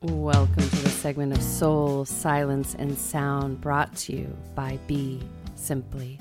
Welcome 0.00 0.62
to 0.62 0.76
the 0.76 0.90
segment 0.90 1.32
of 1.32 1.42
Sol, 1.42 2.04
Silence, 2.04 2.76
and 2.78 2.96
Sound 2.96 3.60
brought 3.60 3.96
to 3.96 4.14
you 4.14 4.36
by 4.54 4.78
Be 4.86 5.20
Simply. 5.56 6.20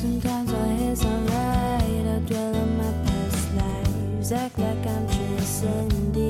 Sometimes. 0.00 0.54
I 0.54 2.18
dwell 2.20 2.56
on 2.56 2.78
my 2.78 2.92
past 3.04 3.54
lives, 3.56 4.32
act 4.32 4.58
like 4.58 4.86
I'm 4.86 5.06
transcending. 5.06 6.25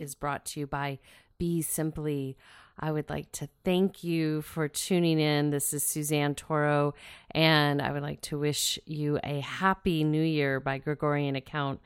Is 0.00 0.14
brought 0.14 0.44
to 0.46 0.60
you 0.60 0.66
by 0.66 0.98
Be 1.38 1.62
Simply. 1.62 2.36
I 2.78 2.90
would 2.90 3.10
like 3.10 3.30
to 3.32 3.48
thank 3.62 4.02
you 4.02 4.40
for 4.40 4.66
tuning 4.66 5.20
in. 5.20 5.50
This 5.50 5.74
is 5.74 5.84
Suzanne 5.84 6.34
Toro, 6.34 6.94
and 7.32 7.82
I 7.82 7.92
would 7.92 8.02
like 8.02 8.22
to 8.22 8.38
wish 8.38 8.78
you 8.86 9.20
a 9.22 9.40
happy 9.40 10.02
new 10.02 10.22
year 10.22 10.60
by 10.60 10.78
Gregorian 10.78 11.36
account. 11.36 11.80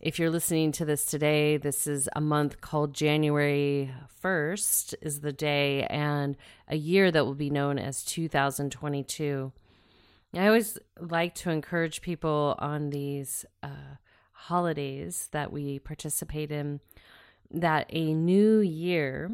If 0.00 0.18
you're 0.18 0.30
listening 0.30 0.72
to 0.72 0.84
this 0.84 1.04
today, 1.04 1.58
this 1.58 1.86
is 1.86 2.08
a 2.16 2.20
month 2.20 2.60
called 2.60 2.94
January 2.94 3.92
1st, 4.24 4.94
is 5.02 5.20
the 5.20 5.32
day, 5.32 5.84
and 5.84 6.36
a 6.66 6.76
year 6.76 7.10
that 7.10 7.26
will 7.26 7.34
be 7.34 7.50
known 7.50 7.78
as 7.78 8.02
2022. 8.02 9.52
I 10.34 10.46
always 10.46 10.78
like 10.98 11.34
to 11.36 11.50
encourage 11.50 12.00
people 12.00 12.56
on 12.58 12.88
these 12.88 13.44
uh, 13.62 13.98
holidays 14.32 15.28
that 15.32 15.52
we 15.52 15.78
participate 15.78 16.50
in 16.50 16.80
that 17.52 17.86
a 17.90 18.14
new 18.14 18.60
year 18.60 19.30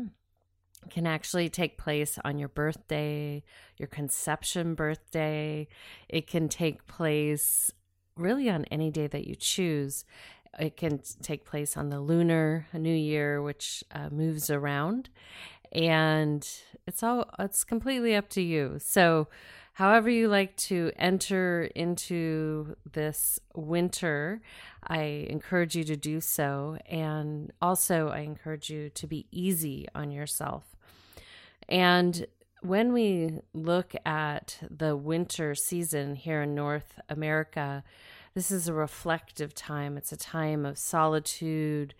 can 0.90 1.06
actually 1.06 1.48
take 1.48 1.76
place 1.76 2.18
on 2.24 2.38
your 2.38 2.48
birthday, 2.48 3.42
your 3.76 3.88
conception 3.88 4.74
birthday. 4.74 5.68
It 6.08 6.26
can 6.26 6.48
take 6.48 6.86
place 6.86 7.72
really 8.16 8.48
on 8.48 8.64
any 8.66 8.90
day 8.90 9.06
that 9.06 9.26
you 9.26 9.34
choose. 9.34 10.04
It 10.58 10.76
can 10.76 11.00
take 11.22 11.44
place 11.44 11.76
on 11.76 11.90
the 11.90 12.00
lunar 12.00 12.66
new 12.72 12.94
year, 12.94 13.40
which 13.42 13.84
uh, 13.92 14.08
moves 14.10 14.50
around, 14.50 15.08
and 15.70 16.48
it's 16.86 17.02
all 17.02 17.30
it's 17.38 17.64
completely 17.64 18.14
up 18.16 18.28
to 18.30 18.42
you. 18.42 18.78
So, 18.80 19.28
however 19.78 20.10
you 20.10 20.26
like 20.26 20.56
to 20.56 20.90
enter 20.96 21.70
into 21.72 22.74
this 22.90 23.38
winter, 23.54 24.40
I 24.82 25.28
encourage 25.30 25.76
you 25.76 25.84
to 25.84 25.96
do 25.96 26.20
so. 26.20 26.78
And 26.90 27.52
also, 27.62 28.08
I 28.08 28.22
encourage 28.22 28.70
you 28.70 28.90
to 28.90 29.06
be 29.06 29.28
easy 29.30 29.86
on 29.94 30.10
yourself. 30.10 30.64
And 31.68 32.26
when 32.60 32.92
we 32.92 33.38
look 33.54 33.94
at 34.04 34.58
the 34.68 34.96
winter 34.96 35.54
season 35.54 36.16
here 36.16 36.42
in 36.42 36.56
North 36.56 36.98
America, 37.08 37.84
this 38.34 38.50
is 38.50 38.66
a 38.66 38.74
reflective 38.74 39.54
time. 39.54 39.96
It's 39.96 40.10
a 40.10 40.16
time 40.16 40.66
of 40.66 40.76
solitude, 40.76 41.94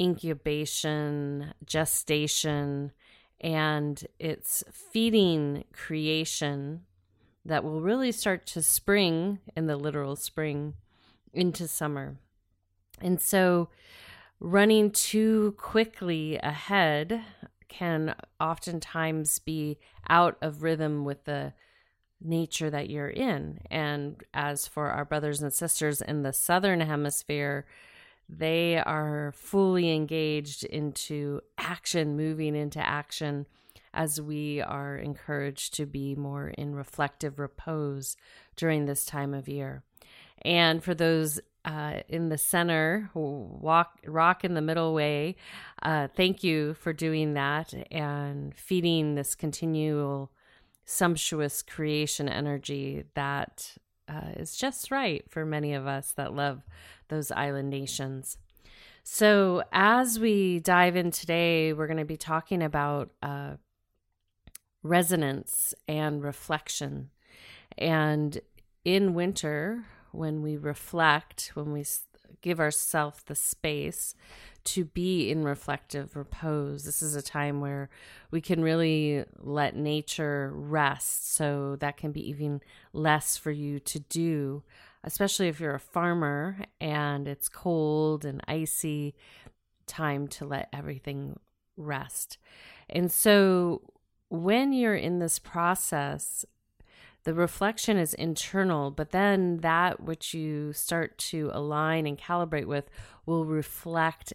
incubation, 0.00 1.54
gestation, 1.64 2.92
and 3.40 4.06
it's 4.20 4.62
feeding 4.70 5.64
creation 5.72 6.82
that 7.46 7.64
will 7.64 7.80
really 7.80 8.12
start 8.12 8.46
to 8.46 8.62
spring 8.62 9.38
in 9.56 9.66
the 9.66 9.76
literal 9.76 10.16
spring 10.16 10.74
into 11.32 11.68
summer. 11.68 12.16
And 13.00 13.20
so, 13.20 13.68
running 14.40 14.90
too 14.90 15.54
quickly 15.56 16.36
ahead 16.38 17.22
can 17.68 18.14
oftentimes 18.40 19.38
be 19.38 19.78
out 20.08 20.36
of 20.40 20.62
rhythm 20.62 21.04
with 21.04 21.24
the 21.24 21.52
nature 22.20 22.70
that 22.70 22.90
you're 22.90 23.08
in. 23.08 23.60
And 23.70 24.22
as 24.32 24.66
for 24.66 24.90
our 24.90 25.04
brothers 25.04 25.42
and 25.42 25.52
sisters 25.52 26.00
in 26.00 26.22
the 26.22 26.32
southern 26.32 26.80
hemisphere, 26.80 27.66
they 28.28 28.78
are 28.78 29.32
fully 29.36 29.92
engaged 29.92 30.64
into 30.64 31.40
action, 31.58 32.16
moving 32.16 32.56
into 32.56 32.84
action 32.84 33.46
as 33.96 34.20
we 34.20 34.60
are 34.60 34.96
encouraged 34.96 35.74
to 35.74 35.86
be 35.86 36.14
more 36.14 36.48
in 36.48 36.74
reflective 36.74 37.38
repose 37.38 38.16
during 38.54 38.84
this 38.84 39.04
time 39.04 39.32
of 39.32 39.48
year. 39.48 39.82
And 40.42 40.84
for 40.84 40.94
those 40.94 41.40
uh, 41.64 42.00
in 42.08 42.28
the 42.28 42.38
center, 42.38 43.10
walk, 43.14 43.98
rock 44.06 44.44
in 44.44 44.54
the 44.54 44.60
middle 44.60 44.94
way, 44.94 45.34
uh, 45.82 46.08
thank 46.14 46.44
you 46.44 46.74
for 46.74 46.92
doing 46.92 47.34
that 47.34 47.74
and 47.90 48.54
feeding 48.54 49.14
this 49.14 49.34
continual 49.34 50.30
sumptuous 50.84 51.62
creation 51.62 52.28
energy 52.28 53.04
that 53.14 53.76
uh, 54.08 54.30
is 54.36 54.56
just 54.56 54.90
right 54.92 55.24
for 55.28 55.44
many 55.44 55.74
of 55.74 55.86
us 55.86 56.12
that 56.12 56.34
love 56.34 56.62
those 57.08 57.32
island 57.32 57.70
nations. 57.70 58.38
So, 59.02 59.62
as 59.72 60.18
we 60.18 60.58
dive 60.58 60.96
in 60.96 61.12
today, 61.12 61.72
we're 61.72 61.86
going 61.86 61.98
to 61.98 62.04
be 62.04 62.16
talking 62.16 62.60
about 62.62 63.10
uh, 63.22 63.54
resonance 64.88 65.74
and 65.88 66.22
reflection. 66.22 67.10
And 67.76 68.40
in 68.84 69.14
winter, 69.14 69.84
when 70.12 70.42
we 70.42 70.56
reflect, 70.56 71.50
when 71.54 71.72
we 71.72 71.84
give 72.40 72.60
ourselves 72.60 73.22
the 73.24 73.34
space 73.34 74.14
to 74.64 74.84
be 74.84 75.30
in 75.30 75.44
reflective 75.44 76.16
repose, 76.16 76.84
this 76.84 77.02
is 77.02 77.14
a 77.14 77.22
time 77.22 77.60
where 77.60 77.90
we 78.30 78.40
can 78.40 78.62
really 78.62 79.24
let 79.38 79.76
nature 79.76 80.52
rest. 80.54 81.34
So 81.34 81.76
that 81.80 81.96
can 81.96 82.12
be 82.12 82.28
even 82.28 82.60
less 82.92 83.36
for 83.36 83.50
you 83.50 83.78
to 83.80 83.98
do, 84.00 84.62
especially 85.04 85.48
if 85.48 85.60
you're 85.60 85.74
a 85.74 85.80
farmer 85.80 86.58
and 86.80 87.28
it's 87.28 87.48
cold 87.48 88.24
and 88.24 88.40
icy. 88.46 89.14
Time 89.86 90.26
to 90.28 90.44
let 90.44 90.68
everything 90.72 91.38
rest. 91.76 92.38
And 92.88 93.10
so 93.10 93.82
when 94.28 94.72
you're 94.72 94.96
in 94.96 95.18
this 95.18 95.38
process, 95.38 96.44
the 97.24 97.34
reflection 97.34 97.96
is 97.96 98.14
internal, 98.14 98.90
but 98.90 99.10
then 99.10 99.58
that 99.58 100.00
which 100.00 100.32
you 100.32 100.72
start 100.72 101.18
to 101.18 101.50
align 101.52 102.06
and 102.06 102.16
calibrate 102.18 102.66
with 102.66 102.88
will 103.24 103.44
reflect 103.44 104.32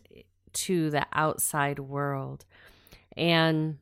to 0.53 0.89
the 0.89 1.05
outside 1.13 1.79
world. 1.79 2.45
And 3.15 3.77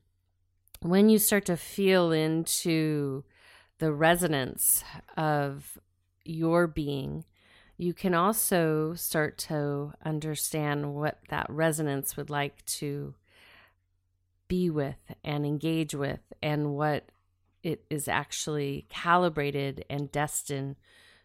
when 0.81 1.09
you 1.09 1.17
start 1.17 1.45
to 1.45 1.57
feel 1.57 2.11
into 2.11 3.23
the 3.79 3.91
resonance 3.91 4.83
of 5.17 5.79
your 6.23 6.67
being, 6.67 7.25
you 7.77 7.93
can 7.93 8.13
also 8.13 8.93
start 8.93 9.37
to 9.37 9.93
understand 10.05 10.93
what 10.93 11.19
that 11.29 11.47
resonance 11.49 12.15
would 12.17 12.29
like 12.29 12.63
to 12.65 13.15
be 14.49 14.69
with 14.69 14.97
and 15.23 15.45
engage 15.45 15.95
with, 15.95 16.19
and 16.43 16.75
what 16.75 17.05
it 17.63 17.85
is 17.89 18.09
actually 18.09 18.85
calibrated 18.89 19.85
and 19.89 20.11
destined 20.11 20.75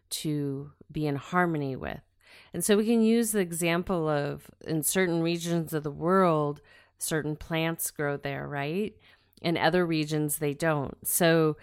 to 0.09 0.71
be 0.89 1.05
in 1.05 1.17
harmony 1.17 1.75
with. 1.75 1.99
And 2.53 2.63
so 2.63 2.77
we 2.77 2.85
can 2.85 3.01
use 3.01 3.31
the 3.31 3.39
example 3.39 4.07
of 4.07 4.49
in 4.65 4.83
certain 4.83 5.21
regions 5.21 5.73
of 5.73 5.83
the 5.83 5.91
world, 5.91 6.61
certain 6.97 7.35
plants 7.35 7.91
grow 7.91 8.15
there, 8.15 8.47
right? 8.47 8.95
In 9.41 9.57
other 9.57 9.85
regions, 9.85 10.37
they 10.37 10.53
don't. 10.53 11.05
So 11.05 11.57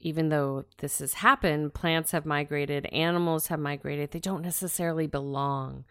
even 0.00 0.28
though 0.28 0.64
this 0.78 0.98
has 0.98 1.14
happened, 1.14 1.74
plants 1.74 2.10
have 2.10 2.26
migrated, 2.26 2.86
animals 2.86 3.46
have 3.48 3.60
migrated, 3.60 4.10
they 4.10 4.18
don't 4.18 4.42
necessarily 4.42 5.06
belong 5.06 5.84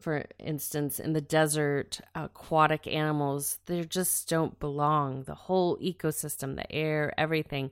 for 0.00 0.24
instance, 0.38 0.98
in 0.98 1.12
the 1.12 1.20
desert, 1.20 2.00
aquatic 2.14 2.86
animals, 2.86 3.58
they 3.66 3.84
just 3.84 4.28
don't 4.28 4.58
belong. 4.58 5.24
The 5.24 5.34
whole 5.34 5.76
ecosystem, 5.78 6.56
the 6.56 6.70
air, 6.72 7.14
everything, 7.18 7.70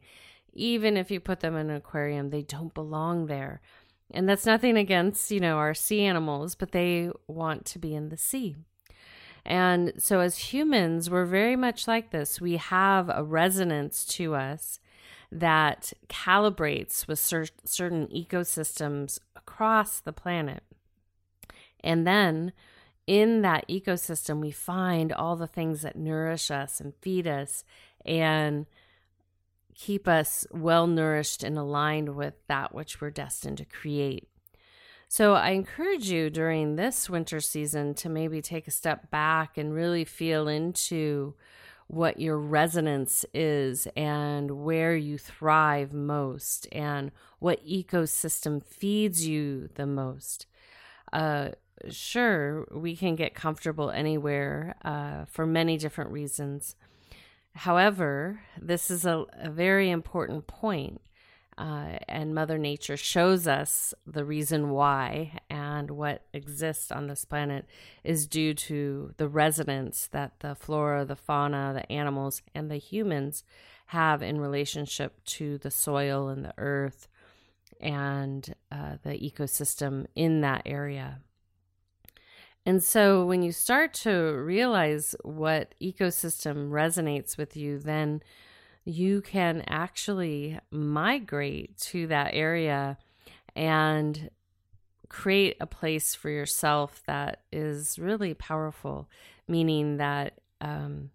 even 0.52 0.96
if 0.96 1.10
you 1.10 1.20
put 1.20 1.40
them 1.40 1.56
in 1.56 1.70
an 1.70 1.76
aquarium, 1.76 2.30
they 2.30 2.42
don't 2.42 2.75
belong 2.75 3.26
there. 3.26 3.60
And 4.10 4.28
that's 4.28 4.46
nothing 4.46 4.76
against, 4.76 5.30
you 5.30 5.40
know, 5.40 5.56
our 5.56 5.75
sea 5.75 6.02
animals, 6.02 6.54
but 6.54 6.72
they 6.72 7.10
want 7.26 7.64
to 7.66 7.78
be 7.78 7.94
in 7.94 8.08
the 8.08 8.16
sea. 8.16 8.56
And 9.44 9.92
so, 9.98 10.20
as 10.20 10.38
humans, 10.52 11.08
we're 11.08 11.24
very 11.24 11.56
much 11.56 11.86
like 11.86 12.10
this. 12.10 12.40
We 12.40 12.56
have 12.56 13.08
a 13.08 13.22
resonance 13.22 14.04
to 14.06 14.34
us 14.34 14.81
that 15.31 15.92
calibrates 16.08 17.06
with 17.06 17.19
cer- 17.19 17.46
certain 17.64 18.06
ecosystems 18.08 19.19
across 19.36 20.00
the 20.00 20.12
planet. 20.12 20.62
And 21.82 22.06
then 22.06 22.52
in 23.06 23.42
that 23.42 23.69
ecosystem, 23.69 24.40
we 24.40 24.50
find 24.50 25.12
all 25.12 25.36
the 25.36 25.46
things 25.46 25.82
that 25.82 25.96
nourish 25.96 26.50
us 26.50 26.80
and 26.80 26.94
feed 27.00 27.26
us 27.26 27.64
and 28.04 28.66
keep 29.75 30.08
us 30.08 30.46
well 30.50 30.86
nourished 30.86 31.42
and 31.42 31.56
aligned 31.56 32.14
with 32.16 32.34
that 32.48 32.75
which 32.75 33.00
we're 33.00 33.10
destined 33.10 33.58
to 33.58 33.64
create. 33.64 34.28
So 35.08 35.34
I 35.34 35.50
encourage 35.50 36.10
you 36.10 36.28
during 36.28 36.76
this 36.76 37.08
winter 37.08 37.40
season 37.40 37.94
to 37.94 38.10
maybe 38.10 38.42
take 38.42 38.69
a 38.69 38.72
step 38.72 39.10
back 39.10 39.56
and 39.56 39.72
really 39.72 40.04
feel 40.04 40.48
into 40.48 41.34
what 41.86 42.20
your 42.20 42.36
resonance 42.36 43.24
is 43.32 43.88
and 43.96 44.50
where 44.50 44.94
you 44.94 45.16
thrive 45.16 45.94
most 45.94 46.69
and 46.70 47.10
what 47.38 47.66
ecosystem 47.66 48.62
feeds 48.62 49.26
you 49.26 49.70
the 49.76 49.86
most. 49.86 50.46
Uh, 51.10 51.48
sure, 51.90 52.66
we 52.70 52.96
can 52.96 53.16
get 53.16 53.34
comfortable 53.34 53.90
anywhere 53.90 54.75
uh, 54.84 55.25
for 55.26 55.46
many 55.46 55.76
different 55.76 56.10
reasons. 56.10 56.76
However, 57.54 58.40
this 58.60 58.90
is 58.90 59.04
a, 59.04 59.25
a 59.32 59.50
very 59.50 59.90
important 59.90 60.46
point 60.46 61.00
uh, 61.58 61.98
and 62.08 62.36
Mother 62.36 62.56
Nature 62.56 62.96
shows 62.96 63.48
us 63.48 63.92
the 64.06 64.25
reason 64.25 64.70
why 64.70 65.40
and 65.50 65.90
what 65.90 66.22
exists 66.32 66.92
on 66.92 67.08
this 67.08 67.25
planet 67.25 67.66
is 68.04 68.28
due 68.28 68.54
to 68.54 69.12
the 69.16 69.26
resonance 69.26 70.06
that 70.12 70.38
the 70.38 70.54
flora, 70.54 71.04
the 71.04 71.16
fauna, 71.16 71.72
the 71.74 71.92
animals, 71.92 72.42
and 72.54 72.70
the 72.70 72.76
humans 72.76 73.42
have 73.86 74.22
in 74.22 74.40
relationship 74.40 75.24
to 75.24 75.58
the 75.58 75.70
soil 75.70 76.28
and 76.28 76.44
the 76.44 76.54
earth 76.58 77.08
and 77.81 78.54
uh, 78.70 78.98
the 79.02 79.19
ecosystem 79.19 80.06
in 80.14 80.42
that 80.42 80.62
area. 80.64 81.19
And 82.69 82.85
so 82.85 83.25
when 83.25 83.41
you 83.41 83.50
start 83.50 83.94
to 84.05 84.12
realize 84.12 85.15
what 85.23 85.75
ecosystem 85.81 86.69
resonates 86.69 87.38
with 87.38 87.56
you, 87.56 87.79
then 87.79 88.23
you 88.85 89.23
can 89.23 89.62
actually 89.67 90.61
migrate 90.70 91.79
to 91.79 92.06
that 92.09 92.35
area 92.35 92.99
and 93.56 94.29
create 95.09 95.56
a 95.62 95.67
place 95.67 96.15
for 96.15 96.29
yourself 96.29 97.03
that 97.06 97.41
is 97.50 97.99
really 97.99 98.35
powerful, 98.35 99.09
meaning 99.49 99.97
that 99.97 100.35
um, 100.61 101.09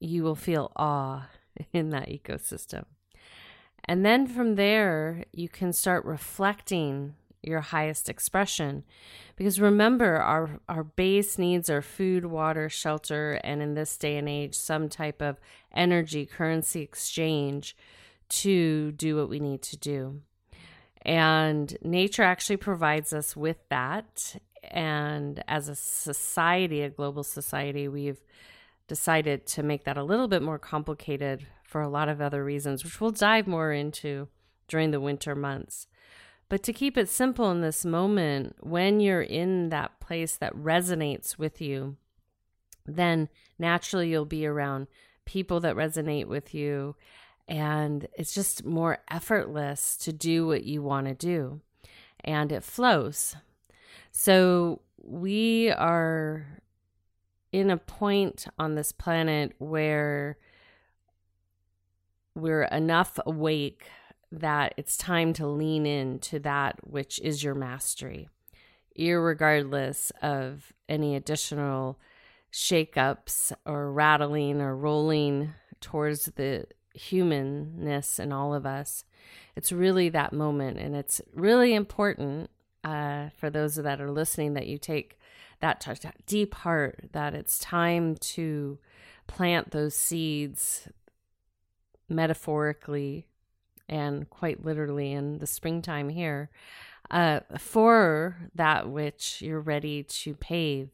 you 0.00 0.24
will 0.24 0.34
feel 0.34 0.72
awe 0.74 1.28
in 1.72 1.90
that 1.90 2.08
ecosystem. 2.08 2.86
And 3.84 4.04
then 4.04 4.26
from 4.26 4.56
there, 4.56 5.26
you 5.32 5.48
can 5.48 5.72
start 5.72 6.04
reflecting 6.04 7.14
your 7.42 7.60
highest 7.60 8.08
expression. 8.08 8.84
Because 9.36 9.60
remember, 9.60 10.16
our, 10.16 10.60
our 10.68 10.84
base 10.84 11.38
needs 11.38 11.70
are 11.70 11.82
food, 11.82 12.26
water, 12.26 12.68
shelter, 12.68 13.40
and 13.44 13.62
in 13.62 13.74
this 13.74 13.96
day 13.96 14.16
and 14.16 14.28
age, 14.28 14.54
some 14.54 14.88
type 14.88 15.22
of 15.22 15.38
energy 15.72 16.26
currency 16.26 16.82
exchange 16.82 17.76
to 18.28 18.92
do 18.92 19.16
what 19.16 19.28
we 19.28 19.40
need 19.40 19.62
to 19.62 19.76
do. 19.76 20.20
And 21.02 21.76
nature 21.82 22.24
actually 22.24 22.56
provides 22.56 23.12
us 23.12 23.36
with 23.36 23.58
that. 23.68 24.36
And 24.64 25.42
as 25.46 25.68
a 25.68 25.76
society, 25.76 26.82
a 26.82 26.90
global 26.90 27.22
society, 27.22 27.88
we've 27.88 28.20
decided 28.88 29.46
to 29.46 29.62
make 29.62 29.84
that 29.84 29.96
a 29.96 30.02
little 30.02 30.28
bit 30.28 30.42
more 30.42 30.58
complicated 30.58 31.46
for 31.62 31.80
a 31.80 31.88
lot 31.88 32.08
of 32.08 32.20
other 32.20 32.42
reasons, 32.42 32.82
which 32.82 33.00
we'll 33.00 33.10
dive 33.10 33.46
more 33.46 33.72
into 33.72 34.28
during 34.66 34.90
the 34.90 35.00
winter 35.00 35.34
months. 35.34 35.86
But 36.48 36.62
to 36.62 36.72
keep 36.72 36.96
it 36.96 37.08
simple 37.08 37.50
in 37.50 37.60
this 37.60 37.84
moment, 37.84 38.56
when 38.60 39.00
you're 39.00 39.22
in 39.22 39.68
that 39.68 40.00
place 40.00 40.36
that 40.36 40.54
resonates 40.54 41.38
with 41.38 41.60
you, 41.60 41.96
then 42.86 43.28
naturally 43.58 44.08
you'll 44.08 44.24
be 44.24 44.46
around 44.46 44.86
people 45.26 45.60
that 45.60 45.76
resonate 45.76 46.26
with 46.26 46.54
you. 46.54 46.96
And 47.46 48.06
it's 48.14 48.34
just 48.34 48.64
more 48.64 48.98
effortless 49.10 49.96
to 49.98 50.12
do 50.12 50.46
what 50.46 50.64
you 50.64 50.82
want 50.82 51.06
to 51.06 51.14
do. 51.14 51.60
And 52.24 52.50
it 52.50 52.64
flows. 52.64 53.36
So 54.10 54.80
we 55.02 55.70
are 55.70 56.46
in 57.52 57.70
a 57.70 57.76
point 57.76 58.46
on 58.58 58.74
this 58.74 58.92
planet 58.92 59.54
where 59.58 60.38
we're 62.34 62.64
enough 62.64 63.18
awake 63.26 63.86
that 64.30 64.74
it's 64.76 64.96
time 64.96 65.32
to 65.34 65.46
lean 65.46 65.86
into 65.86 66.38
that 66.40 66.76
which 66.82 67.18
is 67.20 67.42
your 67.42 67.54
mastery, 67.54 68.28
regardless 68.96 70.12
of 70.22 70.72
any 70.88 71.16
additional 71.16 71.98
shakeups 72.52 73.52
or 73.64 73.92
rattling 73.92 74.60
or 74.60 74.76
rolling 74.76 75.52
towards 75.80 76.26
the 76.36 76.66
humanness 76.94 78.18
in 78.18 78.32
all 78.32 78.54
of 78.54 78.66
us. 78.66 79.04
It's 79.56 79.72
really 79.72 80.08
that 80.10 80.32
moment, 80.32 80.78
and 80.78 80.94
it's 80.94 81.20
really 81.34 81.74
important 81.74 82.50
uh, 82.84 83.28
for 83.36 83.50
those 83.50 83.76
that 83.76 84.00
are 84.00 84.10
listening 84.10 84.54
that 84.54 84.66
you 84.66 84.78
take 84.78 85.18
that 85.60 85.80
t- 85.80 86.08
deep 86.26 86.54
heart 86.54 87.10
that 87.12 87.34
it's 87.34 87.58
time 87.58 88.16
to 88.16 88.78
plant 89.26 89.72
those 89.72 89.94
seeds 89.94 90.88
metaphorically 92.08 93.27
and 93.88 94.28
quite 94.30 94.64
literally 94.64 95.12
in 95.12 95.38
the 95.38 95.46
springtime 95.46 96.08
here, 96.08 96.50
uh, 97.10 97.40
for 97.58 98.36
that 98.54 98.88
which 98.88 99.40
you're 99.40 99.60
ready 99.60 100.02
to 100.02 100.34
pave. 100.34 100.90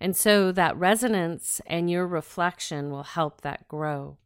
And 0.00 0.16
so 0.16 0.52
that 0.52 0.76
resonance 0.76 1.60
and 1.66 1.90
your 1.90 2.06
reflection 2.06 2.90
will 2.90 3.04
help 3.04 3.40
that 3.40 3.68
grow. 3.68 4.18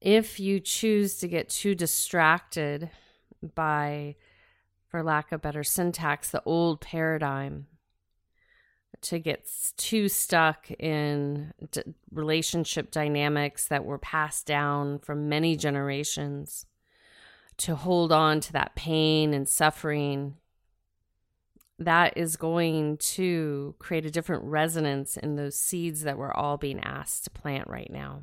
If 0.00 0.40
you 0.40 0.60
choose 0.60 1.18
to 1.18 1.28
get 1.28 1.48
too 1.48 1.74
distracted 1.74 2.90
by, 3.54 4.16
for 4.88 5.02
lack 5.02 5.32
of 5.32 5.42
better 5.42 5.64
syntax, 5.64 6.30
the 6.30 6.42
old 6.44 6.80
paradigm, 6.80 7.66
to 9.00 9.18
get 9.18 9.50
too 9.76 10.08
stuck 10.08 10.70
in 10.72 11.52
d- 11.70 11.82
relationship 12.12 12.90
dynamics 12.90 13.66
that 13.68 13.84
were 13.84 13.98
passed 13.98 14.46
down 14.46 14.98
from 14.98 15.28
many 15.28 15.56
generations, 15.56 16.66
to 17.56 17.74
hold 17.74 18.12
on 18.12 18.40
to 18.40 18.52
that 18.52 18.74
pain 18.74 19.34
and 19.34 19.48
suffering, 19.48 20.36
that 21.78 22.16
is 22.16 22.36
going 22.36 22.96
to 22.98 23.74
create 23.78 24.06
a 24.06 24.10
different 24.10 24.44
resonance 24.44 25.16
in 25.16 25.36
those 25.36 25.58
seeds 25.58 26.02
that 26.02 26.18
we're 26.18 26.32
all 26.32 26.56
being 26.56 26.80
asked 26.80 27.24
to 27.24 27.30
plant 27.30 27.68
right 27.68 27.90
now. 27.90 28.22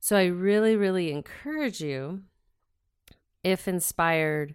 So 0.00 0.16
I 0.16 0.26
really, 0.26 0.76
really 0.76 1.10
encourage 1.12 1.80
you, 1.80 2.22
if 3.42 3.68
inspired, 3.68 4.54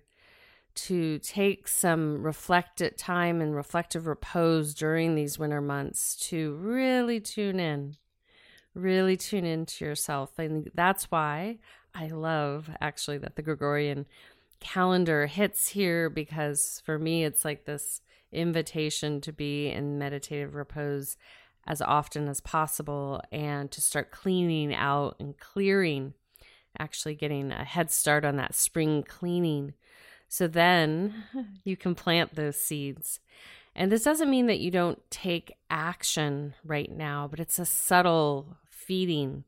to 0.74 1.20
take 1.20 1.68
some 1.68 2.24
reflected 2.24 2.98
time 2.98 3.42
and 3.42 3.56
reflective 3.56 4.08
repose 4.08 4.74
during 4.74 5.16
these 5.16 5.38
winter 5.38 5.62
months 5.62 6.16
to 6.30 6.56
really 6.56 7.20
tune 7.20 7.60
in, 7.60 7.96
really 8.74 9.18
tune 9.18 9.46
into 9.46 9.86
yourself. 9.86 10.38
And 10.40 10.72
that's 10.74 11.12
why 11.12 11.60
I 11.94 12.08
love 12.08 12.70
actually 12.80 13.18
that 13.20 13.36
the 13.36 13.42
Gregorian 13.42 14.06
calendar 14.60 15.26
hits 15.26 15.70
here 15.70 16.10
because 16.10 16.82
for 16.86 16.98
me, 16.98 17.26
it's 17.26 17.44
like 17.44 17.66
this 17.66 18.02
invitation 18.32 19.20
to 19.22 19.34
be 19.34 19.68
in 19.68 19.98
meditative 19.98 20.56
repose 20.56 21.18
as 21.68 21.82
often 21.82 22.28
as 22.28 22.42
possible 22.42 23.22
and 23.32 23.70
to 23.72 23.82
start 23.82 24.12
cleaning 24.12 24.74
out 24.74 25.16
and 25.20 25.38
clearing, 25.38 26.14
actually 26.80 27.14
getting 27.14 27.52
a 27.52 27.64
head 27.64 27.92
start 27.92 28.26
on 28.26 28.38
that 28.38 28.56
spring 28.56 29.04
cleaning 29.04 29.74
so 30.32 30.48
then 30.48 31.26
you 31.66 31.76
can 31.76 31.94
plant 31.94 32.36
those 32.36 32.56
seeds. 32.56 33.20
And 33.76 33.92
this 33.92 34.04
doesn't 34.04 34.30
mean 34.30 34.48
that 34.48 34.62
you 34.62 34.72
don't 34.72 35.02
take 35.12 35.58
action 35.70 36.54
right 36.64 36.90
now, 36.90 37.28
but 37.30 37.42
it's 37.42 37.60
a 37.60 37.66
subtle 37.66 38.56
feeding. 38.70 39.44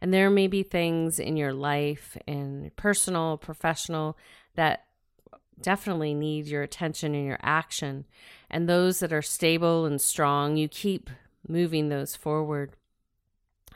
And 0.00 0.14
there 0.14 0.30
may 0.30 0.46
be 0.46 0.62
things 0.62 1.18
in 1.18 1.36
your 1.36 1.52
life, 1.52 2.16
in 2.28 2.70
personal, 2.76 3.38
professional, 3.38 4.16
that 4.54 4.84
definitely 5.60 6.14
need 6.14 6.46
your 6.46 6.62
attention 6.62 7.12
and 7.12 7.26
your 7.26 7.40
action. 7.42 8.04
And 8.48 8.68
those 8.68 9.00
that 9.00 9.12
are 9.12 9.22
stable 9.22 9.84
and 9.84 10.00
strong, 10.00 10.56
you 10.56 10.68
keep 10.68 11.10
moving 11.48 11.88
those 11.88 12.14
forward. 12.14 12.76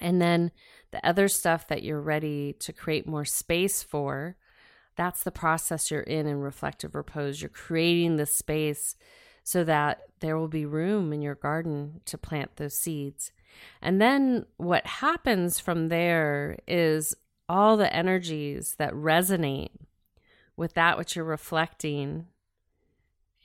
And 0.00 0.22
then 0.22 0.52
the 0.92 1.04
other 1.04 1.26
stuff 1.26 1.66
that 1.66 1.82
you're 1.82 2.00
ready 2.00 2.52
to 2.60 2.72
create 2.72 3.08
more 3.08 3.24
space 3.24 3.82
for, 3.82 4.36
that's 4.96 5.24
the 5.24 5.32
process 5.32 5.90
you're 5.90 6.00
in 6.00 6.26
in 6.26 6.40
reflective 6.40 6.94
repose. 6.94 7.40
You're 7.40 7.48
creating 7.48 8.16
the 8.16 8.26
space 8.26 8.96
so 9.42 9.64
that 9.64 10.02
there 10.20 10.38
will 10.38 10.48
be 10.48 10.64
room 10.64 11.12
in 11.12 11.20
your 11.20 11.34
garden 11.34 12.00
to 12.06 12.16
plant 12.16 12.56
those 12.56 12.78
seeds. 12.78 13.32
And 13.82 14.00
then 14.00 14.46
what 14.56 14.86
happens 14.86 15.60
from 15.60 15.88
there 15.88 16.58
is 16.66 17.14
all 17.48 17.76
the 17.76 17.94
energies 17.94 18.76
that 18.78 18.92
resonate 18.92 19.70
with 20.56 20.74
that 20.74 20.96
which 20.96 21.14
you're 21.14 21.24
reflecting 21.24 22.26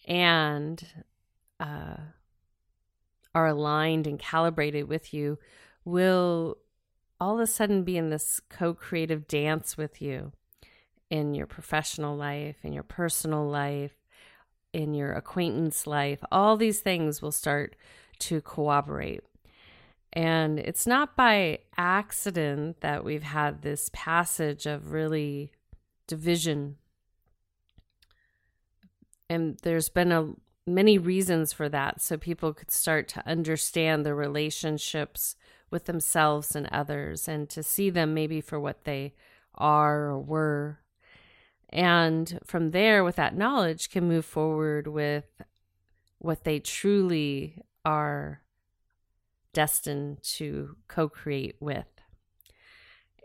and 0.07 0.83
uh, 1.59 1.97
are 3.35 3.47
aligned 3.47 4.07
and 4.07 4.19
calibrated 4.19 4.87
with 4.87 5.13
you 5.13 5.37
will 5.85 6.57
all 7.19 7.35
of 7.35 7.41
a 7.41 7.47
sudden 7.47 7.83
be 7.83 7.97
in 7.97 8.09
this 8.09 8.39
co 8.49 8.73
creative 8.73 9.27
dance 9.27 9.77
with 9.77 10.01
you 10.01 10.31
in 11.09 11.33
your 11.33 11.47
professional 11.47 12.15
life, 12.15 12.57
in 12.63 12.73
your 12.73 12.83
personal 12.83 13.47
life, 13.47 13.93
in 14.73 14.93
your 14.93 15.13
acquaintance 15.13 15.87
life, 15.87 16.23
all 16.31 16.57
these 16.57 16.79
things 16.79 17.21
will 17.21 17.31
start 17.31 17.75
to 18.19 18.41
cooperate. 18.41 19.21
And 20.13 20.59
it's 20.59 20.87
not 20.87 21.15
by 21.15 21.59
accident 21.77 22.81
that 22.81 23.03
we've 23.03 23.23
had 23.23 23.61
this 23.61 23.89
passage 23.93 24.65
of 24.65 24.91
really 24.91 25.51
division. 26.07 26.77
And 29.29 29.57
there's 29.61 29.89
been 29.89 30.11
a 30.11 30.33
many 30.65 30.97
reasons 30.97 31.51
for 31.51 31.67
that 31.69 32.01
so 32.01 32.17
people 32.17 32.53
could 32.53 32.71
start 32.71 33.07
to 33.07 33.27
understand 33.27 34.05
the 34.05 34.13
relationships 34.13 35.35
with 35.71 35.85
themselves 35.85 36.55
and 36.55 36.67
others 36.71 37.27
and 37.27 37.49
to 37.49 37.63
see 37.63 37.89
them 37.89 38.13
maybe 38.13 38.41
for 38.41 38.59
what 38.59 38.83
they 38.83 39.13
are 39.55 40.09
or 40.09 40.19
were 40.19 40.79
and 41.69 42.39
from 42.45 42.71
there 42.71 43.03
with 43.03 43.15
that 43.15 43.35
knowledge 43.35 43.89
can 43.89 44.07
move 44.07 44.25
forward 44.25 44.87
with 44.87 45.41
what 46.17 46.43
they 46.43 46.59
truly 46.59 47.61
are 47.85 48.41
destined 49.53 50.21
to 50.21 50.75
co-create 50.87 51.55
with 51.59 51.87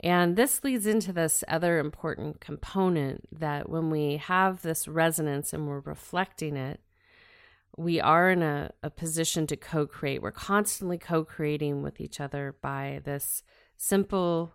and 0.02 0.36
this 0.36 0.62
leads 0.62 0.86
into 0.86 1.12
this 1.12 1.42
other 1.48 1.78
important 1.78 2.40
component 2.40 3.26
that 3.32 3.68
when 3.68 3.90
we 3.90 4.16
have 4.16 4.62
this 4.62 4.86
resonance 4.86 5.52
and 5.52 5.66
we're 5.66 5.80
reflecting 5.80 6.56
it 6.56 6.80
we 7.76 8.00
are 8.00 8.30
in 8.30 8.42
a, 8.42 8.70
a 8.82 8.90
position 8.90 9.46
to 9.48 9.56
co 9.56 9.86
create. 9.86 10.22
We're 10.22 10.30
constantly 10.30 10.98
co 10.98 11.24
creating 11.24 11.82
with 11.82 12.00
each 12.00 12.20
other 12.20 12.54
by 12.60 13.00
this 13.04 13.42
simple 13.76 14.54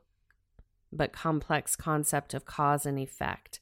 but 0.92 1.14
complex 1.14 1.76
concept 1.76 2.34
of 2.34 2.46
cause 2.46 2.86
and 2.86 2.98
effect. 2.98 3.60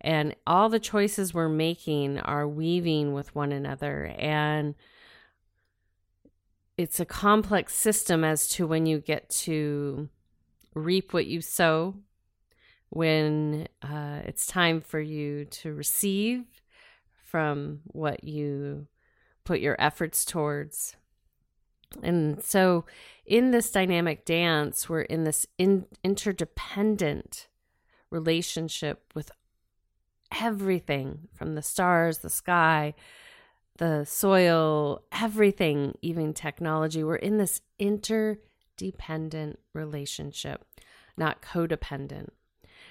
And 0.00 0.34
all 0.46 0.68
the 0.68 0.78
choices 0.78 1.34
we're 1.34 1.48
making 1.48 2.18
are 2.20 2.46
weaving 2.46 3.12
with 3.12 3.34
one 3.34 3.52
another. 3.52 4.14
And 4.18 4.74
it's 6.76 7.00
a 7.00 7.06
complex 7.06 7.74
system 7.74 8.22
as 8.22 8.48
to 8.50 8.66
when 8.66 8.86
you 8.86 8.98
get 8.98 9.28
to 9.30 10.08
reap 10.74 11.14
what 11.14 11.26
you 11.26 11.40
sow, 11.40 11.94
when 12.90 13.66
uh, 13.82 14.20
it's 14.24 14.46
time 14.46 14.80
for 14.80 15.00
you 15.00 15.46
to 15.46 15.72
receive 15.72 16.44
from 17.24 17.80
what 17.86 18.24
you 18.24 18.86
put 19.44 19.60
your 19.60 19.76
efforts 19.78 20.24
towards. 20.24 20.96
And 22.02 22.42
so, 22.42 22.84
in 23.24 23.52
this 23.52 23.70
dynamic 23.70 24.24
dance, 24.24 24.88
we're 24.88 25.02
in 25.02 25.24
this 25.24 25.46
in- 25.56 25.86
interdependent 26.04 27.48
relationship 28.10 29.12
with 29.14 29.30
everything 30.40 31.28
from 31.34 31.54
the 31.54 31.62
stars, 31.62 32.18
the 32.18 32.30
sky, 32.30 32.94
the 33.78 34.04
soil, 34.04 35.02
everything, 35.12 35.96
even 36.02 36.32
technology. 36.32 37.04
We're 37.04 37.16
in 37.16 37.38
this 37.38 37.60
interdependent 37.78 39.58
relationship, 39.72 40.64
not 41.16 41.42
codependent. 41.42 42.30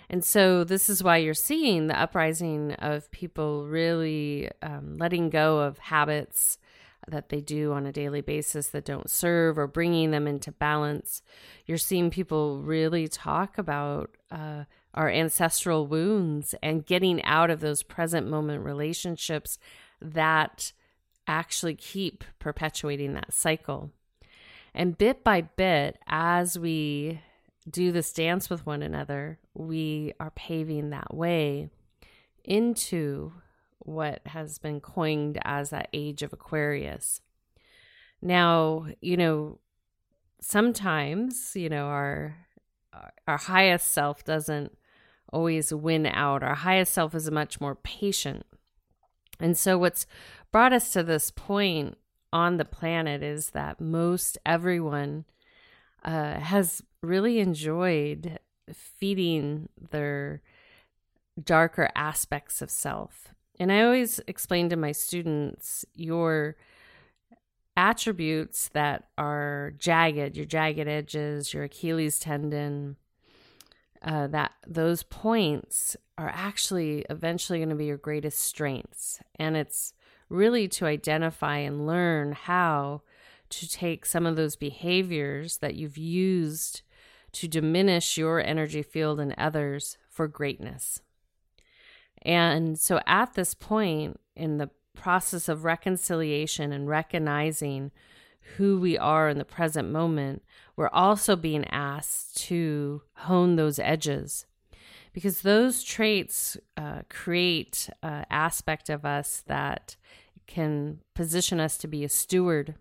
And 0.08 0.24
so, 0.24 0.64
this 0.64 0.88
is 0.88 1.04
why 1.04 1.18
you're 1.18 1.34
seeing 1.34 1.88
the 1.88 2.00
uprising 2.00 2.74
of 2.74 3.10
people 3.10 3.66
really 3.66 4.50
um, 4.62 4.98
letting 4.98 5.32
go 5.32 5.60
of 5.60 5.80
habits 5.80 6.60
that 7.08 7.30
they 7.30 7.42
do 7.42 7.72
on 7.72 7.86
a 7.86 7.92
daily 7.92 8.22
basis 8.22 8.68
that 8.70 8.86
don't 8.86 9.10
serve 9.10 9.58
or 9.58 9.68
bringing 9.68 10.12
them 10.12 10.28
into 10.28 10.52
balance. 10.52 11.22
You're 11.66 11.78
seeing 11.78 12.10
people 12.10 12.62
really 12.62 13.08
talk 13.08 13.58
about 13.58 14.12
uh, 14.32 14.66
our 14.96 15.10
ancestral 15.10 15.86
wounds 15.86 16.56
and 16.64 16.86
getting 16.86 17.24
out 17.24 17.52
of 17.52 17.60
those 17.60 17.84
present 17.84 18.28
moment 18.28 18.64
relationships 18.64 19.60
that 20.02 20.72
actually 21.28 21.76
keep 21.76 22.24
perpetuating 22.40 23.14
that 23.14 23.34
cycle. 23.34 23.92
And 24.74 24.98
bit 24.98 25.24
by 25.24 25.42
bit, 25.42 26.00
as 26.08 26.58
we 26.58 27.22
do 27.70 27.92
this 27.92 28.12
dance 28.14 28.50
with 28.50 28.66
one 28.66 28.82
another, 28.82 29.40
we 29.54 30.14
are 30.20 30.32
paving 30.32 30.90
that 30.90 31.14
way 31.14 31.70
into 32.44 33.34
what 33.80 34.22
has 34.28 34.58
been 34.58 34.80
coined 34.80 35.40
as 35.44 35.70
that 35.70 35.90
age 35.94 36.24
of 36.24 36.34
Aquarius. 36.34 37.22
Now, 38.22 38.88
you 39.02 39.18
know, 39.18 39.60
sometimes, 40.42 41.52
you 41.56 41.70
know, 41.70 41.86
our 41.86 42.38
our 43.28 43.38
highest 43.38 43.92
self 43.92 44.24
doesn't 44.24 44.78
always 45.36 45.74
win 45.74 46.06
out. 46.06 46.42
Our 46.42 46.56
highest 46.56 46.94
self 46.94 47.14
is 47.14 47.30
much 47.30 47.60
more 47.60 47.76
patient. 47.76 48.46
And 49.40 49.58
so 49.58 49.78
what's 49.78 50.08
brought 50.52 50.72
us 50.72 50.94
to 50.94 51.04
this 51.04 51.30
point 51.30 51.98
on 52.32 52.56
the 52.56 52.64
planet 52.66 53.22
is 53.22 53.50
that 53.50 53.82
most 53.82 54.38
everyone 54.46 55.26
uh, 56.06 56.40
has 56.40 56.82
really 57.02 57.40
enjoyed 57.40 58.40
feeding 58.74 59.68
their 59.92 60.42
darker 61.44 61.90
aspects 61.96 62.62
of 62.62 62.70
self. 62.72 63.34
And 63.60 63.72
I 63.72 63.82
always 63.82 64.22
explain 64.28 64.70
to 64.70 64.78
my 64.78 64.94
students 64.94 65.84
your 65.94 66.56
attributes 67.76 68.70
that 68.70 69.10
are 69.18 69.74
jagged, 69.78 70.38
your 70.38 70.46
jagged 70.46 70.88
edges, 70.88 71.54
your 71.54 71.66
Achilles 71.66 72.20
tendon, 72.20 72.96
uh, 74.06 74.28
that 74.28 74.54
those 74.68 75.02
points 75.04 75.98
are 76.18 76.32
actually 76.34 77.04
eventually 77.10 77.60
going 77.60 77.70
to 77.70 77.76
be 77.76 77.88
your 77.88 77.98
greatest 77.98 78.40
strengths. 78.40 79.20
And 79.38 79.58
it's 79.58 79.94
really 80.30 80.68
to 80.70 80.86
identify 80.86 81.58
and 81.58 81.88
learn 81.88 82.34
how 82.34 83.02
to 83.50 83.68
take 83.68 84.06
some 84.06 84.26
of 84.26 84.36
those 84.36 84.56
behaviors 84.56 85.58
that 85.58 85.76
you've 85.76 85.98
used 85.98 86.84
to 87.34 87.48
diminish 87.48 88.18
your 88.18 88.40
energy 88.40 88.84
field 88.84 89.20
and 89.20 89.34
others 89.38 89.98
for 90.08 90.28
greatness. 90.28 91.02
And 92.22 92.80
so 92.80 93.00
at 93.06 93.34
this 93.34 93.54
point 93.54 94.20
in 94.36 94.58
the 94.58 94.70
process 94.96 95.50
of 95.50 95.66
reconciliation 95.66 96.72
and 96.72 96.88
recognizing 96.88 97.92
who 98.58 98.80
we 98.80 98.98
are 98.98 99.30
in 99.30 99.38
the 99.38 99.46
present 99.46 99.90
moment, 99.90 100.44
we're 100.76 100.90
also 100.90 101.36
being 101.36 101.66
asked 101.70 102.38
to 102.38 103.02
hone 103.16 103.56
those 103.56 103.80
edges 103.80 104.46
because 105.14 105.42
those 105.42 105.82
traits 105.82 106.58
uh, 106.76 107.02
create 107.10 107.90
an 108.04 108.26
aspect 108.30 108.90
of 108.90 109.06
us 109.06 109.44
that 109.48 109.96
can 110.46 111.00
position 111.14 111.60
us 111.60 111.78
to 111.78 111.88
be 111.88 112.04
a 112.04 112.10
steward 112.10 112.76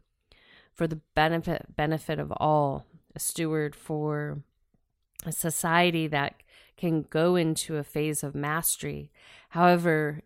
for 0.73 0.89
the 0.89 1.01
benefit 1.15 1.77
benefit 1.77 2.19
of 2.19 2.33
all, 2.39 2.85
a 3.15 3.21
steward 3.21 3.77
for 3.77 4.43
a 5.25 5.31
society 5.31 6.09
that 6.09 6.43
can 6.77 7.03
go 7.03 7.37
into 7.37 7.77
a 7.77 7.85
phase 7.85 8.25
of 8.25 8.35
mastery. 8.35 9.13
However, 9.51 10.23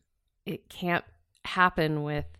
it 0.46 0.70
can't 0.70 1.04
happen 1.44 2.02
with 2.02 2.37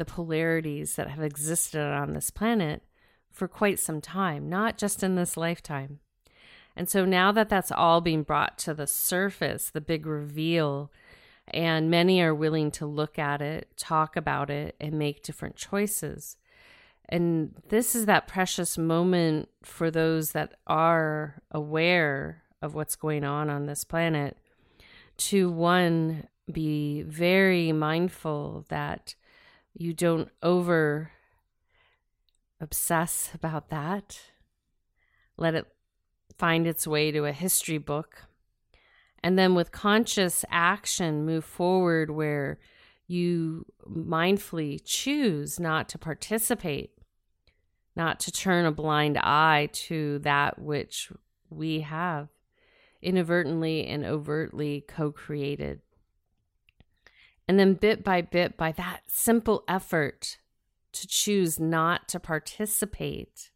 the 0.00 0.04
polarities 0.06 0.96
that 0.96 1.10
have 1.10 1.22
existed 1.22 1.78
on 1.78 2.14
this 2.14 2.30
planet 2.30 2.82
for 3.30 3.46
quite 3.46 3.78
some 3.78 4.00
time, 4.00 4.48
not 4.48 4.78
just 4.78 5.02
in 5.02 5.14
this 5.14 5.36
lifetime. 5.36 6.00
And 6.74 6.88
so 6.88 7.04
now 7.04 7.32
that 7.32 7.50
that's 7.50 7.70
all 7.70 8.00
being 8.00 8.22
brought 8.22 8.56
to 8.60 8.72
the 8.72 8.86
surface, 8.86 9.68
the 9.68 9.82
big 9.82 10.06
reveal, 10.06 10.90
and 11.48 11.90
many 11.90 12.22
are 12.22 12.34
willing 12.34 12.70
to 12.70 12.86
look 12.86 13.18
at 13.18 13.42
it, 13.42 13.68
talk 13.76 14.16
about 14.16 14.48
it, 14.48 14.74
and 14.80 14.98
make 14.98 15.22
different 15.22 15.56
choices. 15.56 16.38
And 17.06 17.54
this 17.68 17.94
is 17.94 18.06
that 18.06 18.26
precious 18.26 18.78
moment 18.78 19.50
for 19.62 19.90
those 19.90 20.32
that 20.32 20.54
are 20.66 21.42
aware 21.50 22.44
of 22.62 22.74
what's 22.74 22.96
going 22.96 23.24
on 23.24 23.50
on 23.50 23.66
this 23.66 23.84
planet 23.84 24.38
to 25.18 25.50
one, 25.50 26.26
be 26.50 27.02
very 27.02 27.70
mindful 27.70 28.64
that 28.70 29.14
you 29.74 29.92
don't 29.92 30.28
over 30.42 31.12
obsess 32.60 33.30
about 33.34 33.70
that. 33.70 34.20
Let 35.36 35.54
it 35.54 35.66
find 36.38 36.66
its 36.66 36.86
way 36.86 37.10
to 37.10 37.24
a 37.24 37.32
history 37.32 37.78
book. 37.78 38.26
And 39.22 39.38
then 39.38 39.54
with 39.54 39.72
conscious 39.72 40.44
action, 40.50 41.26
move 41.26 41.44
forward 41.44 42.10
where 42.10 42.58
you 43.06 43.66
mindfully 43.88 44.80
choose 44.84 45.58
not 45.58 45.88
to 45.90 45.98
participate 45.98 46.92
not 47.96 48.20
to 48.20 48.32
turn 48.32 48.64
a 48.64 48.72
blind 48.72 49.18
eye 49.18 49.68
to 49.72 50.18
that 50.20 50.58
which 50.58 51.12
we 51.48 51.80
have 51.80 52.28
inadvertently 53.02 53.86
and 53.86 54.04
overtly 54.04 54.84
co 54.86 55.10
created. 55.10 55.80
And 57.50 57.58
then, 57.58 57.74
bit 57.74 58.04
by 58.04 58.20
bit, 58.20 58.56
by 58.56 58.70
that 58.70 59.00
simple 59.08 59.64
effort 59.66 60.38
to 60.92 61.08
choose 61.08 61.58
not 61.58 62.08
to 62.10 62.20
participate, 62.20 63.50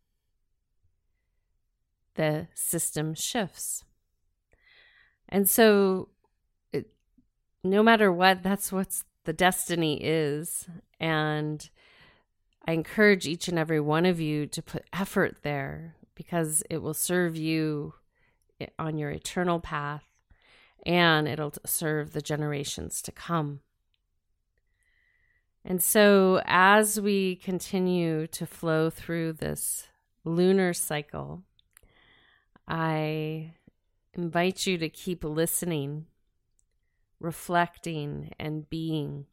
the 2.16 2.48
system 2.54 3.14
shifts. 3.14 3.84
And 5.28 5.48
so, 5.48 6.08
it, 6.72 6.88
no 7.62 7.84
matter 7.84 8.10
what, 8.10 8.42
that's 8.42 8.72
what's 8.72 9.04
the 9.26 9.32
destiny 9.32 10.00
is. 10.02 10.66
And 10.98 11.70
I 12.66 12.72
encourage 12.72 13.28
each 13.28 13.46
and 13.46 13.60
every 13.60 13.78
one 13.78 14.06
of 14.06 14.18
you 14.18 14.48
to 14.48 14.60
put 14.60 14.88
effort 14.92 15.44
there 15.44 15.94
because 16.16 16.64
it 16.68 16.78
will 16.78 16.94
serve 16.94 17.36
you 17.36 17.94
eh, 18.60 18.66
on 18.76 18.98
your 18.98 19.12
eternal 19.12 19.60
path 19.60 20.08
and 20.84 21.28
it'll 21.28 21.54
serve 21.64 22.12
the 22.12 22.20
generations 22.20 23.00
to 23.02 23.12
come. 23.12 23.60
And 25.64 25.82
so, 25.82 26.42
as 26.44 27.00
we 27.00 27.36
continue 27.36 28.26
to 28.28 28.46
flow 28.46 28.90
through 28.90 29.34
this 29.34 29.88
lunar 30.22 30.74
cycle, 30.74 31.42
I 32.68 33.54
invite 34.12 34.66
you 34.66 34.76
to 34.76 34.90
keep 34.90 35.24
listening, 35.24 36.04
reflecting, 37.18 38.32
and 38.38 38.68
being. 38.68 39.24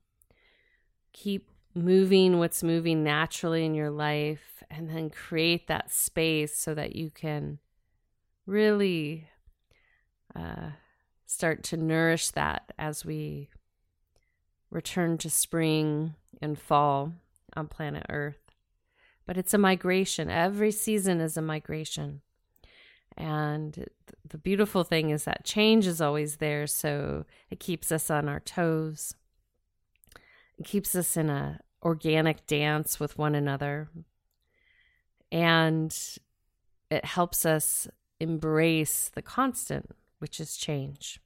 Keep 1.11 1.49
moving 1.73 2.39
what's 2.39 2.63
moving 2.63 3.03
naturally 3.03 3.65
in 3.65 3.75
your 3.75 3.91
life, 3.91 4.63
and 4.69 4.89
then 4.89 5.09
create 5.09 5.67
that 5.67 5.91
space 5.91 6.57
so 6.57 6.73
that 6.73 6.95
you 6.95 7.09
can 7.09 7.59
really 8.45 9.27
uh, 10.33 10.69
start 11.25 11.63
to 11.63 11.77
nourish 11.77 12.29
that 12.31 12.71
as 12.77 13.03
we 13.05 13.49
return 14.71 15.17
to 15.19 15.29
spring 15.29 16.15
and 16.41 16.57
fall 16.57 17.13
on 17.55 17.67
planet 17.67 18.05
Earth. 18.09 18.39
But 19.27 19.37
it's 19.37 19.53
a 19.53 19.59
migration. 19.59 20.29
Every 20.29 20.71
season 20.71 21.21
is 21.21 21.37
a 21.37 21.41
migration. 21.41 22.21
And 23.17 23.85
the 24.27 24.37
beautiful 24.37 24.83
thing 24.83 25.09
is 25.09 25.25
that 25.25 25.43
change 25.43 25.85
is 25.85 26.01
always 26.01 26.37
there. 26.37 26.65
So 26.65 27.25
it 27.49 27.59
keeps 27.59 27.91
us 27.91 28.09
on 28.09 28.27
our 28.27 28.39
toes. 28.39 29.15
It 30.57 30.65
keeps 30.65 30.95
us 30.95 31.17
in 31.17 31.29
a 31.29 31.59
organic 31.83 32.47
dance 32.47 32.99
with 32.99 33.17
one 33.17 33.35
another. 33.35 33.89
And 35.31 35.95
it 36.89 37.05
helps 37.05 37.45
us 37.45 37.87
embrace 38.19 39.11
the 39.13 39.21
constant, 39.21 39.91
which 40.19 40.39
is 40.39 40.57
change. 40.57 41.19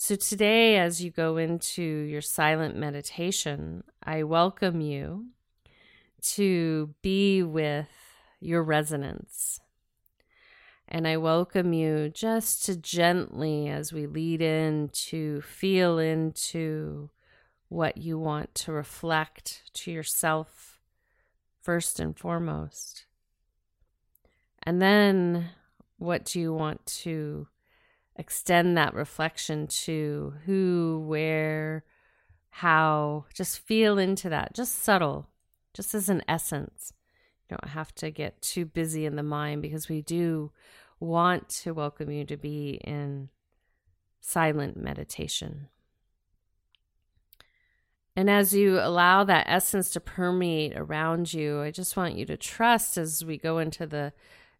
So, 0.00 0.14
today, 0.14 0.78
as 0.78 1.02
you 1.02 1.10
go 1.10 1.38
into 1.38 1.82
your 1.82 2.20
silent 2.20 2.76
meditation, 2.76 3.82
I 4.00 4.22
welcome 4.22 4.80
you 4.80 5.30
to 6.34 6.94
be 7.02 7.42
with 7.42 7.88
your 8.38 8.62
resonance. 8.62 9.58
And 10.86 11.08
I 11.08 11.16
welcome 11.16 11.72
you 11.72 12.10
just 12.10 12.64
to 12.66 12.76
gently, 12.76 13.68
as 13.68 13.92
we 13.92 14.06
lead 14.06 14.40
in, 14.40 14.90
to 15.08 15.40
feel 15.40 15.98
into 15.98 17.10
what 17.68 17.96
you 17.96 18.20
want 18.20 18.54
to 18.54 18.70
reflect 18.70 19.62
to 19.74 19.90
yourself 19.90 20.78
first 21.60 21.98
and 21.98 22.16
foremost. 22.16 23.04
And 24.62 24.80
then, 24.80 25.50
what 25.96 26.24
do 26.24 26.38
you 26.38 26.54
want 26.54 26.86
to 26.86 27.48
extend 28.18 28.76
that 28.76 28.94
reflection 28.94 29.68
to 29.68 30.34
who, 30.44 31.04
where, 31.06 31.84
how? 32.50 33.26
Just 33.32 33.60
feel 33.60 33.96
into 33.96 34.28
that, 34.28 34.54
just 34.54 34.82
subtle, 34.82 35.28
just 35.72 35.94
as 35.94 36.08
an 36.08 36.22
essence. 36.28 36.92
You 37.48 37.56
don't 37.56 37.70
have 37.70 37.94
to 37.96 38.10
get 38.10 38.42
too 38.42 38.66
busy 38.66 39.06
in 39.06 39.16
the 39.16 39.22
mind 39.22 39.62
because 39.62 39.88
we 39.88 40.02
do 40.02 40.50
want 41.00 41.48
to 41.48 41.72
welcome 41.72 42.10
you 42.10 42.24
to 42.24 42.36
be 42.36 42.80
in 42.84 43.28
silent 44.20 44.76
meditation. 44.76 45.68
And 48.16 48.28
as 48.28 48.52
you 48.52 48.80
allow 48.80 49.22
that 49.22 49.46
essence 49.48 49.90
to 49.90 50.00
permeate 50.00 50.76
around 50.76 51.32
you, 51.32 51.62
I 51.62 51.70
just 51.70 51.96
want 51.96 52.16
you 52.16 52.26
to 52.26 52.36
trust 52.36 52.98
as 52.98 53.24
we 53.24 53.38
go 53.38 53.58
into 53.58 53.86
the 53.86 54.12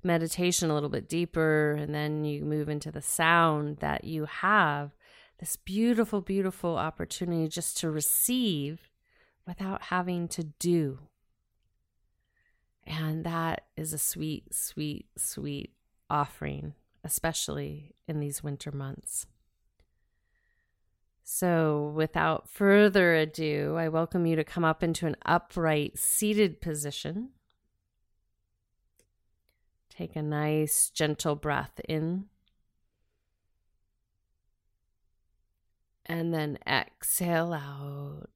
meditation 0.03 0.71
a 0.71 0.75
little 0.75 0.89
bit 0.89 1.09
deeper 1.09 1.73
and 1.73 1.95
then 1.95 2.25
you 2.25 2.45
move 2.45 2.69
into 2.69 2.91
the 2.91 3.03
sound 3.03 3.79
that 3.79 4.05
you 4.05 4.25
have 4.27 4.93
this 5.39 5.57
beautiful, 5.57 6.21
beautiful 6.21 6.77
opportunity 6.77 7.49
just 7.49 7.77
to 7.79 7.91
receive 7.91 8.91
without 9.47 9.83
having 9.83 10.29
to 10.29 10.45
do. 10.45 10.99
And 12.87 13.25
that 13.25 13.67
is 13.77 13.93
a 13.93 13.99
sweet, 13.99 14.55
sweet, 14.55 15.07
sweet 15.17 15.73
offering, 16.11 16.75
especially 17.05 17.95
in 18.07 18.19
these 18.19 18.43
winter 18.43 18.73
months. 18.73 19.27
So, 21.23 21.93
without 21.95 22.49
further 22.49 23.15
ado, 23.15 23.77
I 23.77 23.91
welcome 23.91 24.25
you 24.25 24.35
to 24.37 24.45
come 24.45 24.65
up 24.65 24.83
into 24.83 25.07
an 25.07 25.17
upright 25.27 25.99
seated 25.99 26.63
position. 26.63 27.31
Take 29.99 30.15
a 30.15 30.23
nice, 30.23 30.91
gentle 30.91 31.35
breath 31.35 31.81
in. 31.89 32.27
And 36.07 36.33
then 36.33 36.57
exhale 36.65 37.53
out. 37.53 38.31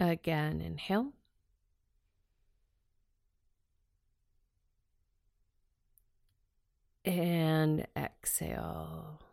Again, 0.00 0.60
inhale. 0.60 1.12
And 7.04 7.86
exhale. 7.96 9.23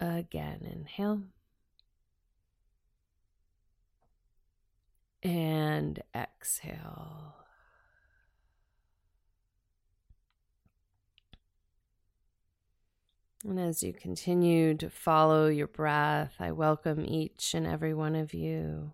Again, 0.00 0.60
inhale. 0.70 1.22
And 5.22 6.00
exhale. 6.14 7.34
And 13.44 13.58
as 13.58 13.82
you 13.82 13.92
continue 13.92 14.74
to 14.74 14.90
follow 14.90 15.48
your 15.48 15.66
breath, 15.66 16.34
I 16.38 16.52
welcome 16.52 17.04
each 17.04 17.54
and 17.54 17.66
every 17.66 17.94
one 17.94 18.14
of 18.14 18.34
you 18.34 18.92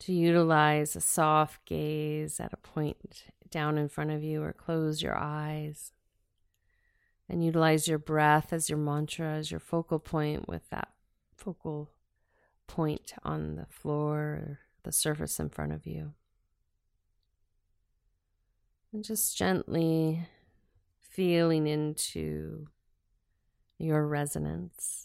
to 0.00 0.12
utilize 0.12 0.96
a 0.96 1.00
soft 1.00 1.64
gaze 1.66 2.40
at 2.40 2.52
a 2.52 2.56
point 2.56 3.24
down 3.50 3.78
in 3.78 3.88
front 3.88 4.10
of 4.10 4.22
you 4.22 4.42
or 4.42 4.52
close 4.52 5.02
your 5.02 5.16
eyes 5.16 5.92
and 7.30 7.44
utilize 7.44 7.86
your 7.86 7.98
breath 7.98 8.52
as 8.52 8.68
your 8.68 8.78
mantra, 8.78 9.34
as 9.34 9.52
your 9.52 9.60
focal 9.60 10.00
point 10.00 10.48
with 10.48 10.68
that 10.70 10.88
focal 11.36 11.92
point 12.66 13.14
on 13.22 13.54
the 13.54 13.66
floor 13.66 14.18
or 14.18 14.58
the 14.82 14.90
surface 14.90 15.38
in 15.38 15.48
front 15.48 15.72
of 15.72 15.86
you. 15.86 16.12
And 18.92 19.04
just 19.04 19.36
gently 19.36 20.26
feeling 21.00 21.68
into 21.68 22.66
your 23.78 24.06
resonance. 24.08 25.04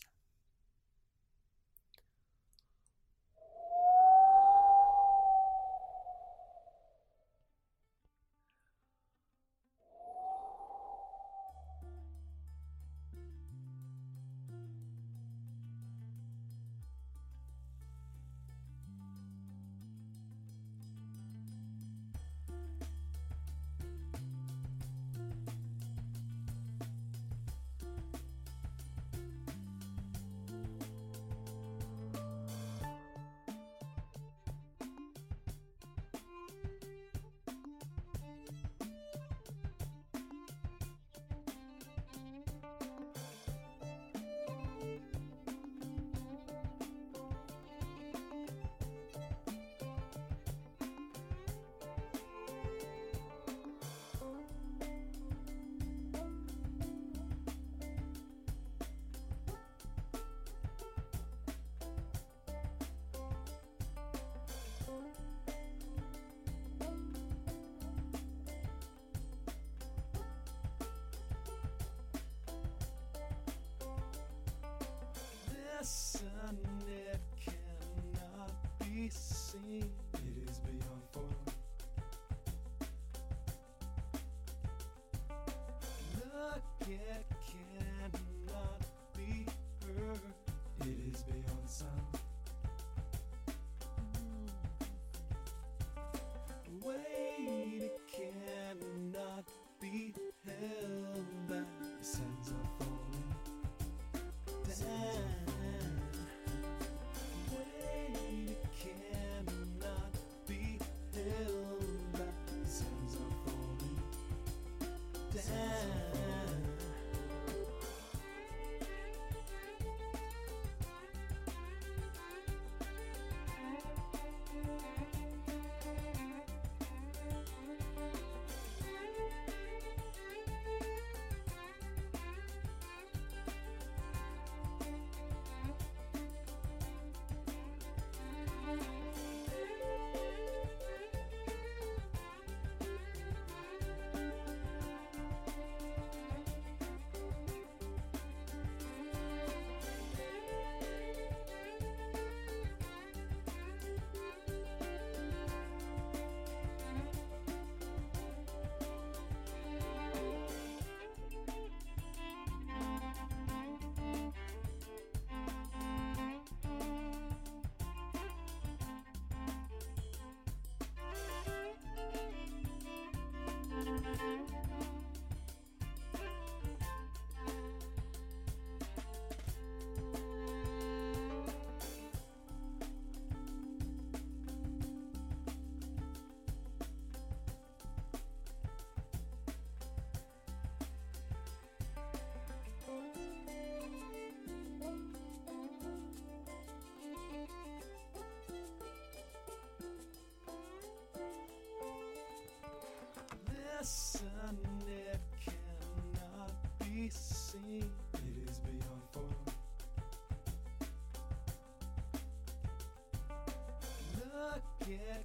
Look, 214.88 215.25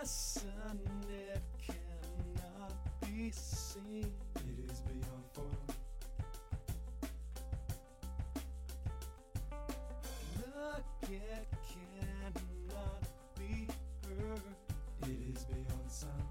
Listen, 0.00 0.80
it 1.10 1.42
cannot 1.60 2.72
be 3.02 3.30
seen. 3.32 4.12
It 4.36 4.70
is 4.70 4.80
beyond 4.80 5.24
form. 5.34 5.66
Look, 10.38 10.84
it 11.02 11.46
cannot 11.68 13.02
be 13.38 13.68
heard. 14.08 14.56
It 15.02 15.36
is 15.36 15.44
beyond 15.44 15.88
sound. 15.90 16.29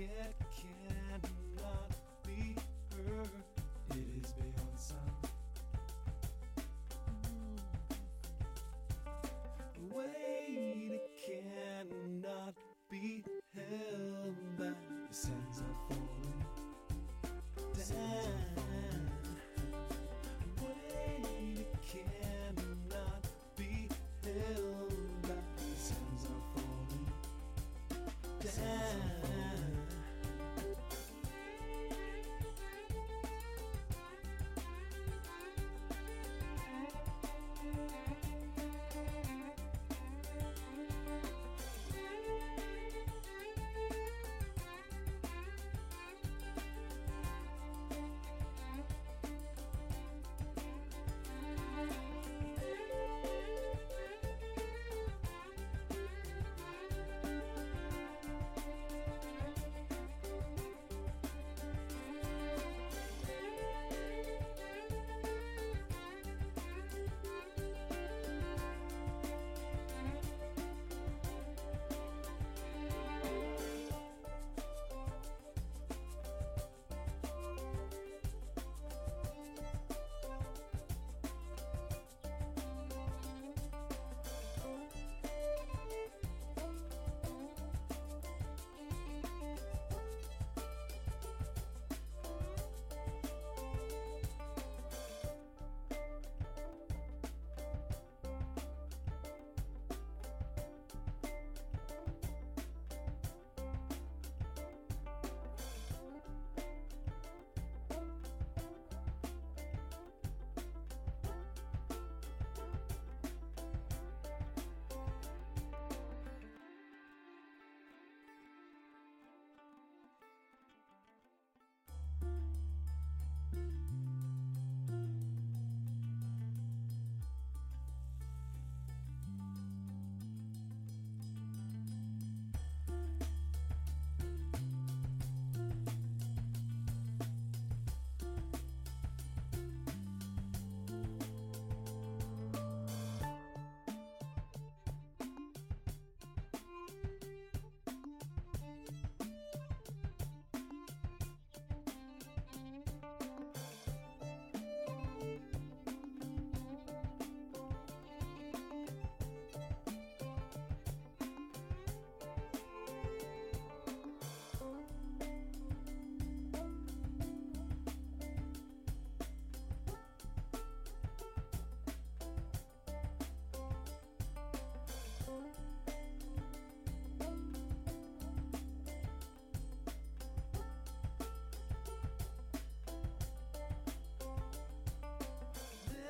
It 0.00 0.37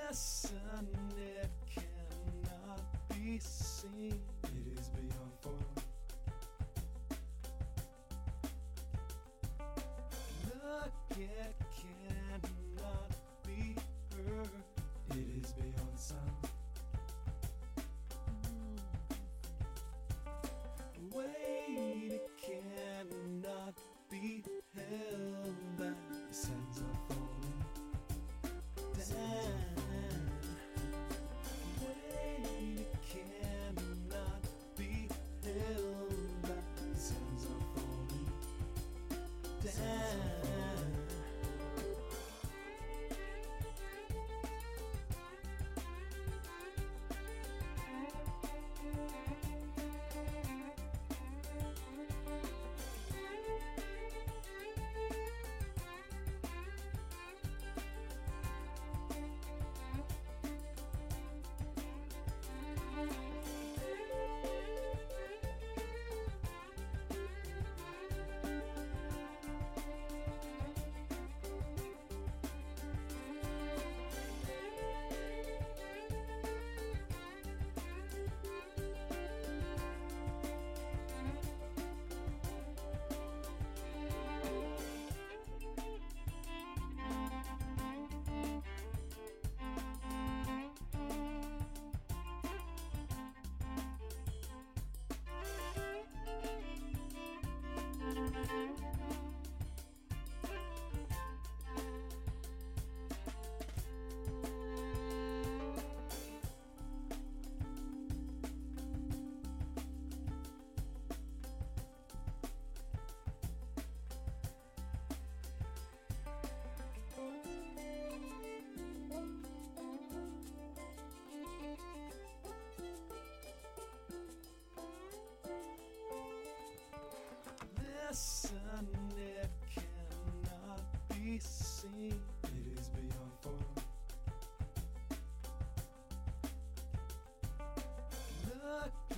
Listen, 0.09 0.89
it 1.19 1.51
cannot 1.69 2.81
be 3.11 3.39
seen. 3.41 4.38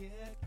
Look, 0.00 0.39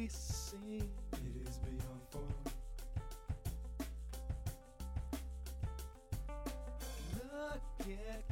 be 0.00 0.08
seen. 0.08 0.88
It 1.12 1.46
is 1.46 1.58
beyond 1.58 2.00
form. 2.08 2.24
Look, 7.14 7.60
it 7.86 8.29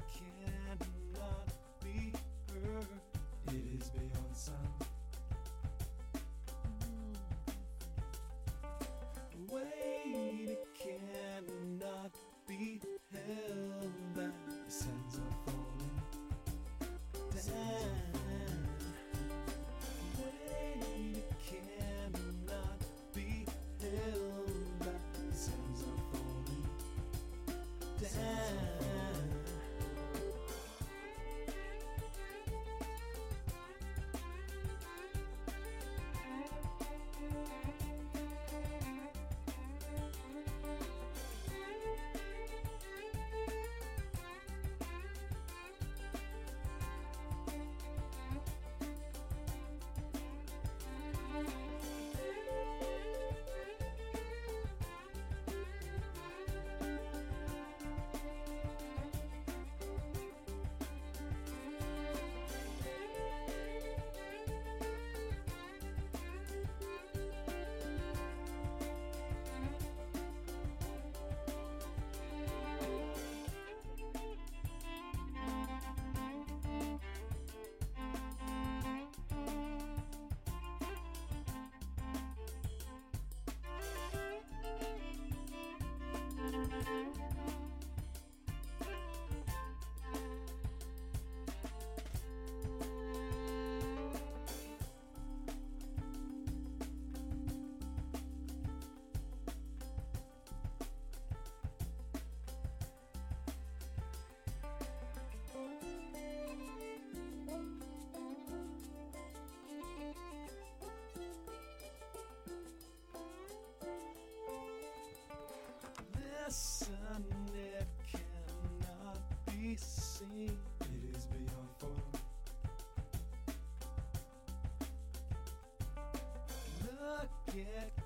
get 127.64 127.97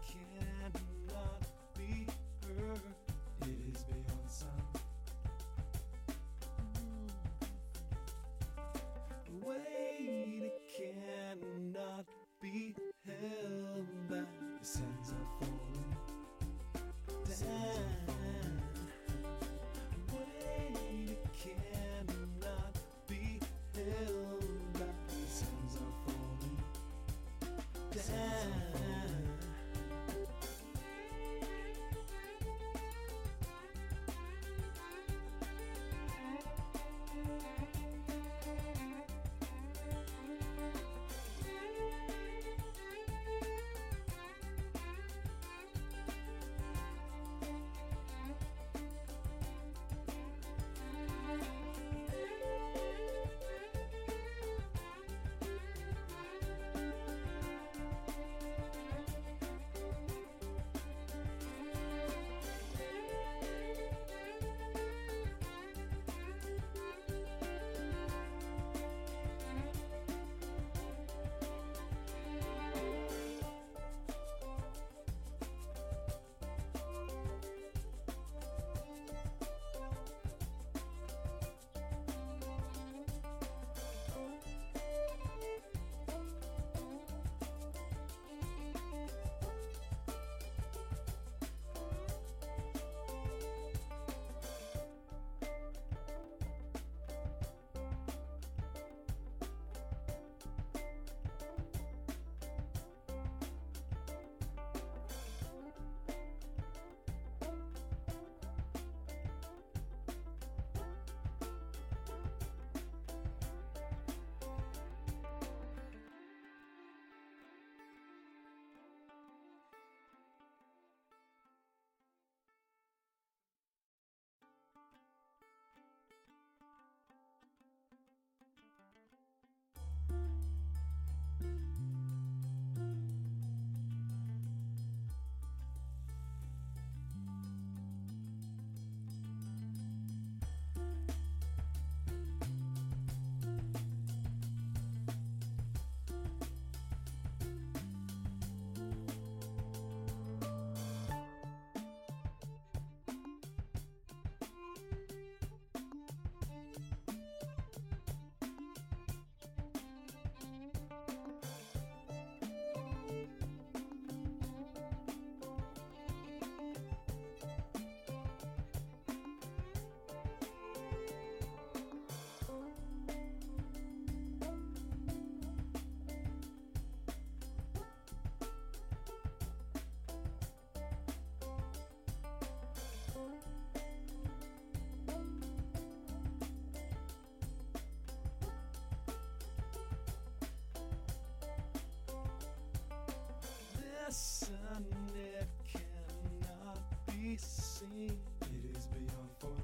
we 197.33 197.39
sing. 197.39 198.19
It 198.43 198.77
is 198.77 198.87
beyond 198.89 199.31
form. 199.39 199.55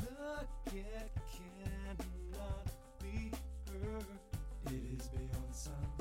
Look, 0.00 0.48
it 0.74 1.10
cannot 1.30 2.66
be 3.00 3.30
heard. 3.70 4.04
It 4.66 4.98
is 4.98 5.06
beyond 5.06 5.52
sound. 5.54 5.99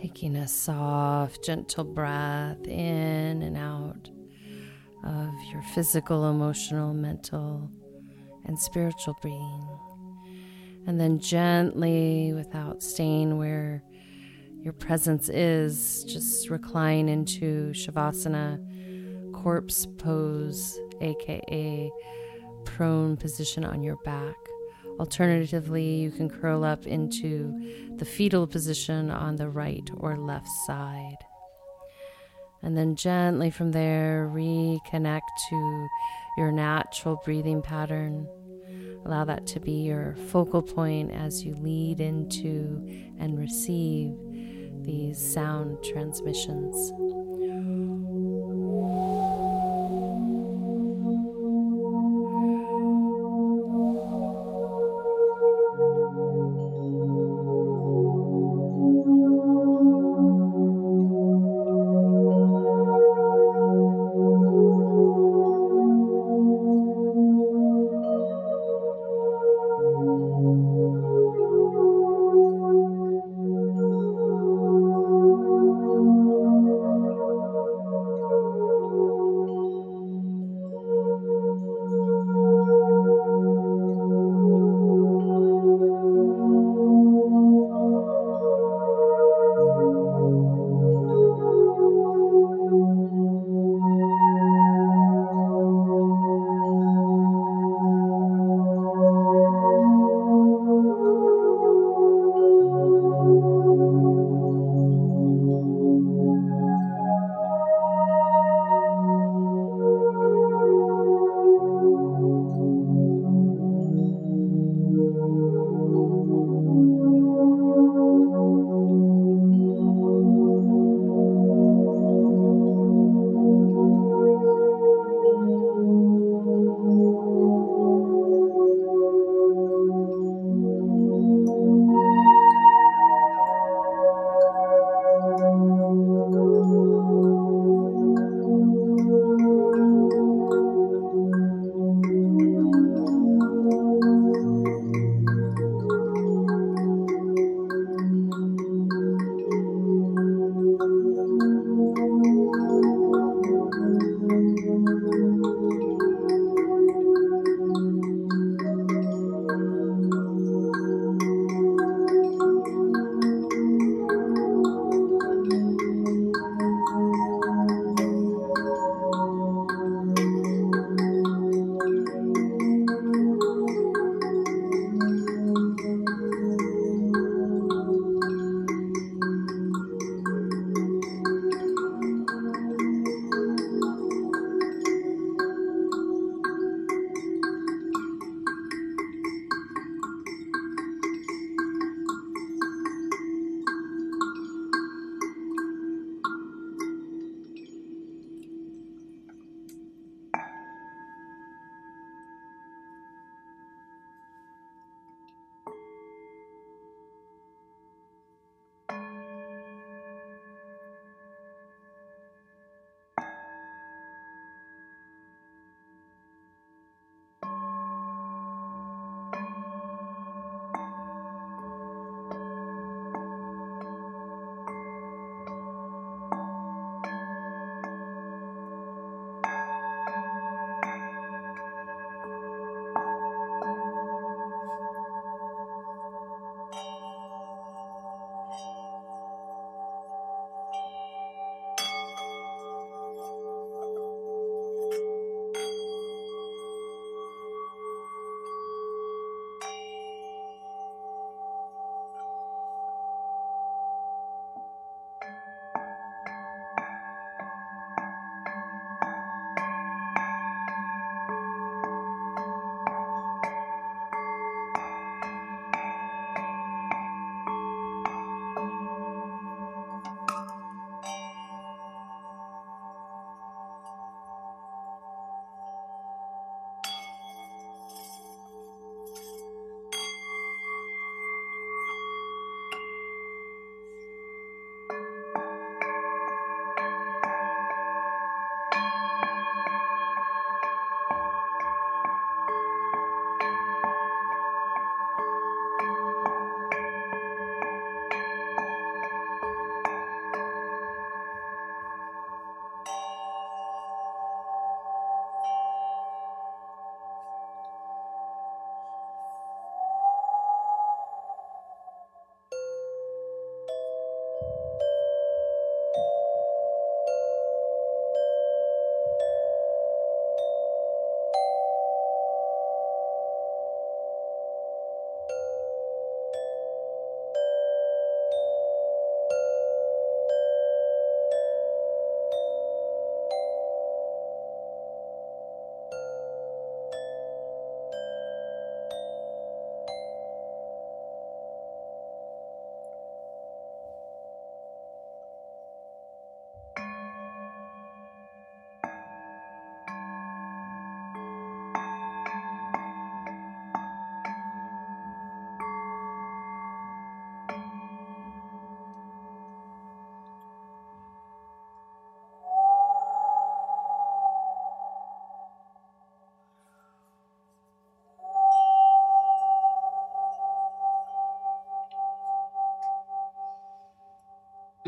Taking 0.00 0.36
a 0.36 0.46
soft, 0.46 1.42
gentle 1.42 1.82
breath 1.82 2.64
in 2.68 3.42
and 3.42 3.56
out 3.56 4.08
of 5.04 5.34
your 5.52 5.60
physical, 5.74 6.30
emotional, 6.30 6.94
mental, 6.94 7.68
and 8.44 8.56
spiritual 8.56 9.16
being. 9.24 9.68
And 10.86 11.00
then 11.00 11.18
gently, 11.18 12.32
without 12.32 12.80
staying 12.80 13.38
where 13.38 13.82
your 14.62 14.72
presence 14.72 15.28
is, 15.28 16.04
just 16.04 16.48
recline 16.48 17.08
into 17.08 17.72
Shavasana, 17.72 19.32
corpse 19.32 19.84
pose, 19.98 20.78
aka 21.00 21.90
prone 22.64 23.16
position 23.16 23.64
on 23.64 23.82
your 23.82 23.96
back. 24.04 24.36
Alternatively, 24.98 25.96
you 25.96 26.10
can 26.10 26.28
curl 26.28 26.64
up 26.64 26.86
into 26.86 27.54
the 27.96 28.04
fetal 28.04 28.46
position 28.46 29.10
on 29.10 29.36
the 29.36 29.48
right 29.48 29.88
or 29.96 30.16
left 30.16 30.48
side. 30.66 31.18
And 32.62 32.76
then 32.76 32.96
gently 32.96 33.50
from 33.50 33.70
there, 33.70 34.28
reconnect 34.32 35.20
to 35.50 35.88
your 36.36 36.50
natural 36.50 37.20
breathing 37.24 37.62
pattern. 37.62 38.26
Allow 39.04 39.24
that 39.26 39.46
to 39.48 39.60
be 39.60 39.84
your 39.84 40.16
focal 40.28 40.62
point 40.62 41.12
as 41.12 41.44
you 41.44 41.54
lead 41.54 42.00
into 42.00 42.84
and 43.18 43.38
receive 43.38 44.12
these 44.82 45.18
sound 45.18 45.82
transmissions. 45.84 46.92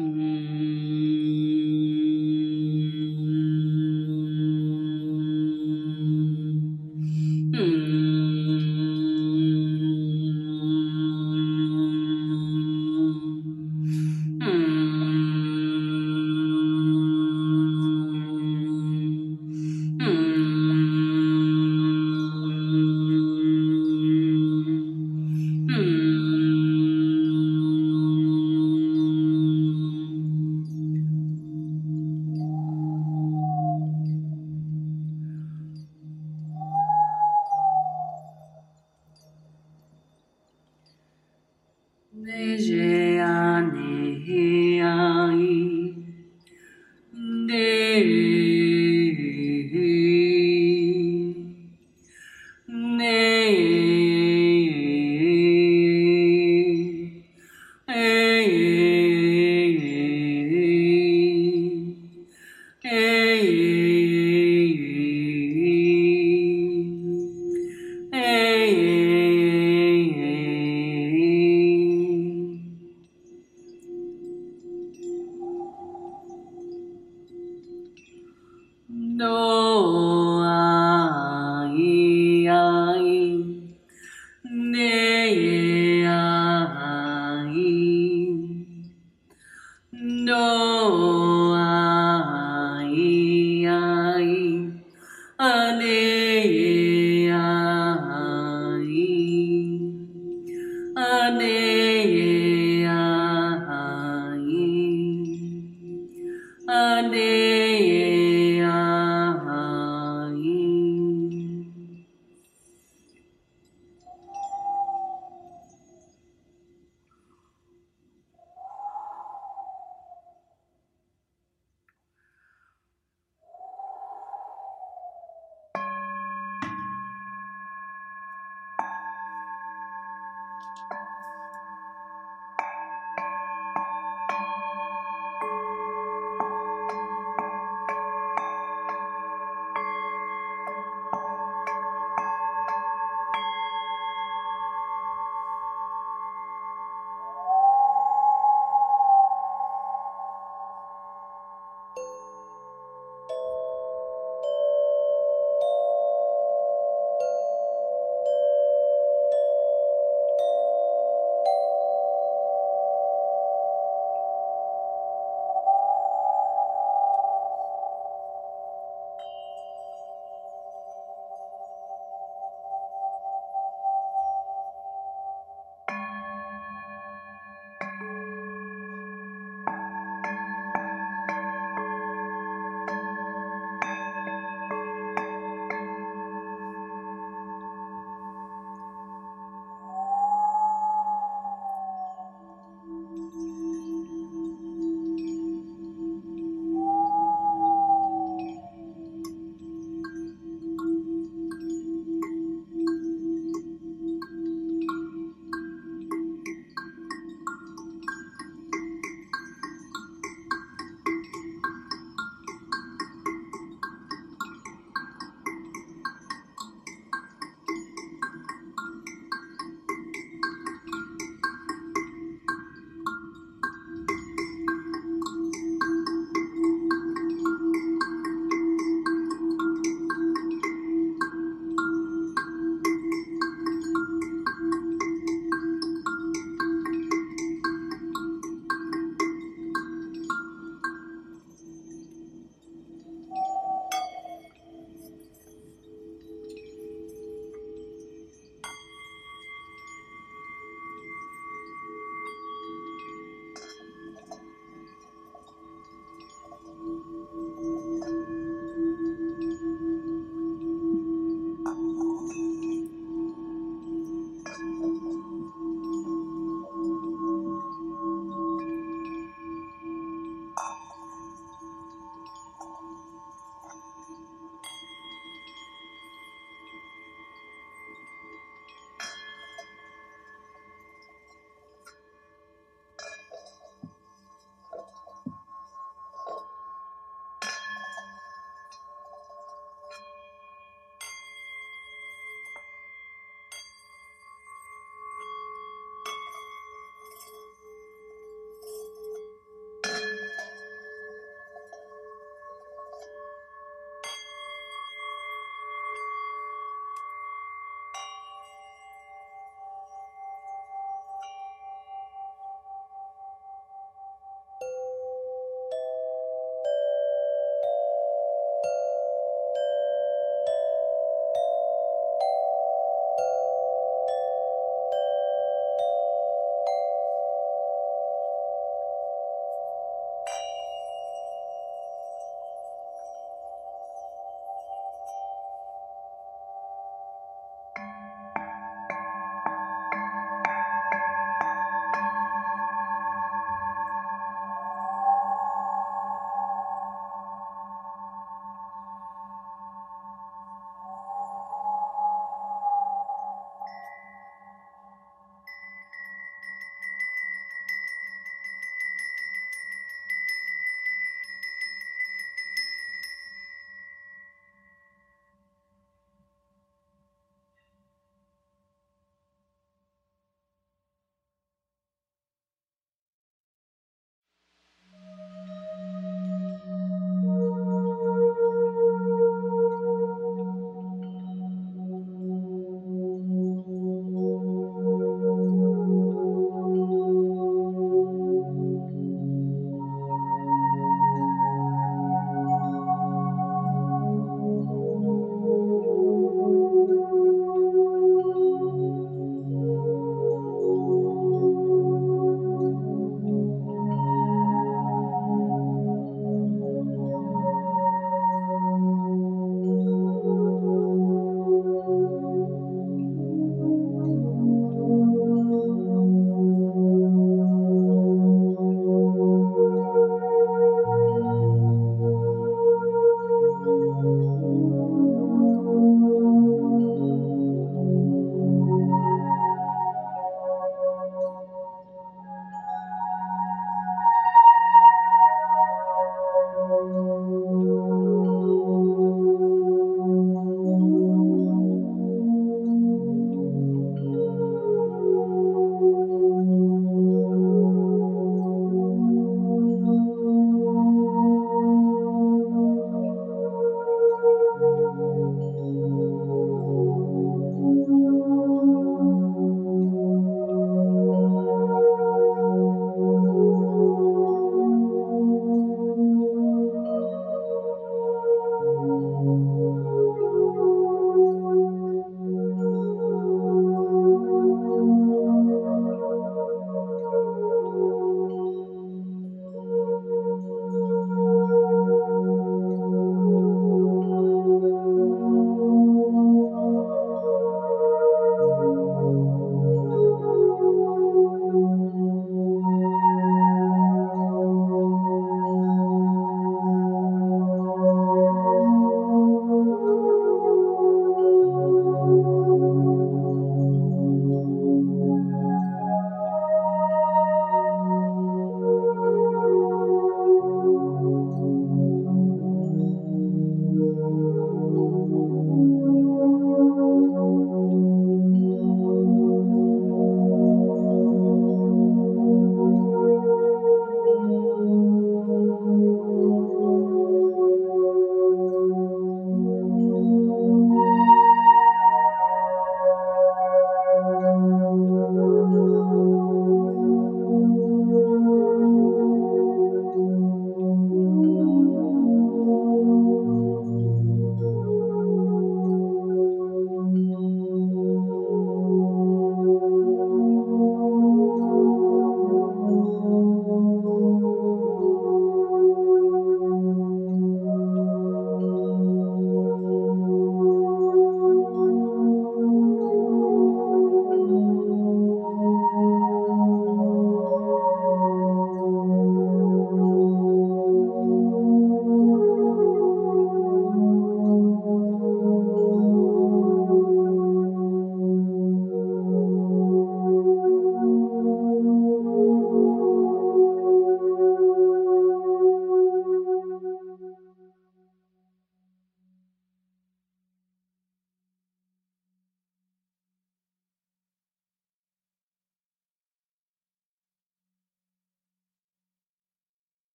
No 0.00 0.69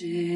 no 0.00 0.31